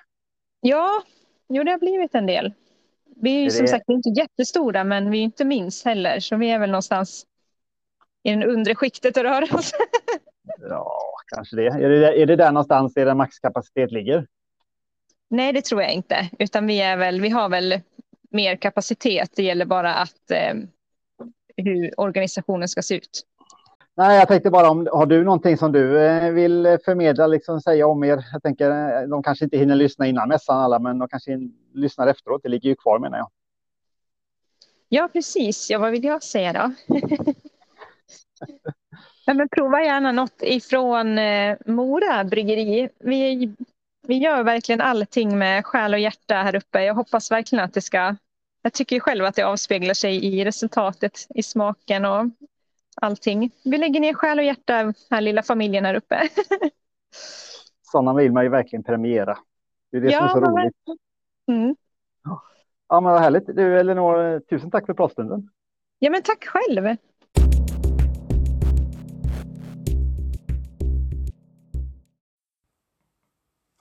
Ja, 0.61 1.03
jo, 1.49 1.63
det 1.65 1.71
har 1.71 1.79
blivit 1.79 2.15
en 2.15 2.27
del. 2.27 2.53
Vi 3.17 3.37
är 3.37 3.41
ju 3.41 3.47
Är 3.47 3.51
som 3.51 3.63
det- 3.65 3.69
sagt 3.71 3.89
inte 3.89 4.09
jättestora, 4.09 4.85
men 4.85 5.11
vi 5.11 5.19
är 5.19 5.23
inte 5.23 5.45
minst 5.45 5.85
heller, 5.85 6.21
så 6.21 6.37
vi 6.37 6.51
är 6.51 6.59
väl 6.59 6.71
någonstans 6.71 7.27
i 8.23 8.31
den 8.31 8.43
undre 8.43 8.75
skiktet 8.75 9.17
att 9.17 9.25
röra 9.25 9.57
oss. 9.57 9.73
Ja, 10.69 11.01
kanske 11.35 11.57
det. 11.57 11.67
Är 11.67 11.89
det, 11.89 12.23
är 12.23 12.27
det 12.27 12.37
där 12.37 12.53
någonstans 12.53 12.95
där 12.95 13.15
maxkapacitet 13.15 13.93
ligger? 13.93 14.27
Nej, 15.31 15.53
det 15.53 15.65
tror 15.65 15.83
jag 15.83 15.93
inte, 15.93 16.29
utan 16.39 16.67
vi 16.67 16.81
är 16.81 16.97
väl, 16.97 17.21
vi 17.21 17.29
har 17.29 17.49
väl 17.49 17.81
mer 18.31 18.57
kapacitet. 18.57 19.31
Det 19.37 19.43
gäller 19.43 19.65
bara 19.65 19.95
att 19.95 20.31
eh, 20.31 20.55
hur 21.57 22.01
organisationen 22.01 22.69
ska 22.69 22.83
se 22.83 22.95
ut. 22.95 23.27
Nej, 23.95 24.19
jag 24.19 24.29
tänkte 24.29 24.51
bara 24.51 24.71
om 24.71 24.89
har 24.93 25.07
du 25.07 25.25
någonting 25.25 25.57
som 25.57 25.73
du 25.73 25.99
eh, 25.99 26.33
vill 26.33 26.79
förmedla, 26.85 27.27
liksom 27.27 27.61
säga 27.61 27.87
om 27.87 28.05
er? 28.05 28.25
Jag 28.33 28.43
tänker, 28.43 28.71
eh, 28.71 29.09
de 29.09 29.23
kanske 29.23 29.45
inte 29.45 29.57
hinner 29.57 29.77
lyssna 29.77 30.07
innan 30.07 30.29
mässan 30.29 30.61
alla, 30.61 30.79
men 30.79 30.99
de 30.99 31.09
kanske 31.09 31.39
lyssnar 31.75 32.07
efteråt. 32.07 32.43
Det 32.43 32.49
ligger 32.49 32.69
ju 32.69 32.77
kvar 32.77 32.99
menar 32.99 33.19
jag. 33.19 33.31
Ja, 34.89 35.09
precis. 35.13 35.71
Ja, 35.71 35.79
vad 35.79 35.91
vill 35.91 36.05
jag 36.05 36.23
säga 36.23 36.53
då? 36.53 36.95
ja, 39.27 39.35
men 39.35 39.49
prova 39.49 39.83
gärna 39.83 40.13
något 40.13 40.43
ifrån 40.43 41.19
eh, 41.19 41.57
Mora 41.67 42.25
bryggeri. 42.25 42.89
Vi, 42.99 43.55
vi 44.07 44.19
gör 44.19 44.43
verkligen 44.43 44.81
allting 44.81 45.39
med 45.39 45.67
själ 45.67 45.95
och 45.95 46.01
hjärta 46.01 46.35
här 46.35 46.57
uppe. 46.57 46.83
Jag 46.83 46.95
hoppas 46.95 47.31
verkligen 47.31 47.65
att 47.65 47.75
det 47.75 47.81
ska... 47.81 48.17
Jag 48.63 48.73
tycker 48.73 49.01
själv 49.01 49.25
att 49.25 49.35
det 49.35 49.43
avspeglar 49.43 49.95
sig 49.95 50.25
i 50.25 50.45
resultatet, 50.45 51.27
i 51.35 51.43
smaken 51.43 52.05
och 52.05 52.27
allting. 52.97 53.51
Vi 53.65 53.79
lägger 53.79 54.01
ner 54.01 54.15
själ 54.15 54.39
och 54.39 54.45
hjärta, 54.45 54.77
den 54.77 54.95
här 55.11 55.21
lilla 55.21 55.43
familjen 55.43 55.85
här 55.85 55.95
uppe. 55.95 56.29
Sådana 57.83 58.15
vill 58.15 58.33
man 58.33 58.45
ju 58.45 58.49
verkligen 58.49 58.83
premiera. 58.83 59.39
Det 59.91 59.97
är 59.97 60.01
det 60.01 60.11
ja, 60.11 60.19
som 60.19 60.27
är 60.27 60.47
så 60.47 60.51
roligt. 60.51 60.77
Mm. 61.49 61.77
Ja, 62.89 63.01
men 63.01 63.13
vad 63.13 63.21
härligt. 63.21 63.47
Du 63.47 63.81
Elinor, 63.81 64.41
tusen 64.41 64.71
tack 64.71 64.87
för 64.87 64.95
pratstunden. 64.95 65.51
Ja, 65.99 66.11
men 66.11 66.23
tack 66.23 66.45
själv. 66.45 66.97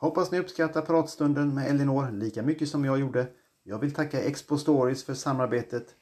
Hoppas 0.01 0.31
ni 0.31 0.39
uppskattar 0.39 0.81
pratstunden 0.81 1.55
med 1.55 1.69
Elinor 1.69 2.11
lika 2.11 2.43
mycket 2.43 2.69
som 2.69 2.85
jag 2.85 2.99
gjorde. 2.99 3.27
Jag 3.63 3.79
vill 3.79 3.93
tacka 3.93 4.21
Expo 4.21 4.57
Stories 4.57 5.03
för 5.03 5.13
samarbetet 5.13 5.95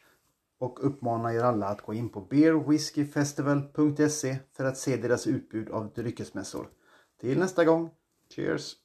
och 0.59 0.87
uppmana 0.87 1.33
er 1.33 1.43
alla 1.43 1.67
att 1.67 1.81
gå 1.81 1.93
in 1.93 2.09
på 2.09 2.21
beerwhiskeyfestival.se 2.21 4.37
för 4.57 4.65
att 4.65 4.77
se 4.77 4.97
deras 4.97 5.27
utbud 5.27 5.69
av 5.69 5.93
dryckesmässor. 5.93 6.69
Till 7.21 7.39
nästa 7.39 7.65
gång, 7.65 7.89
cheers! 8.35 8.75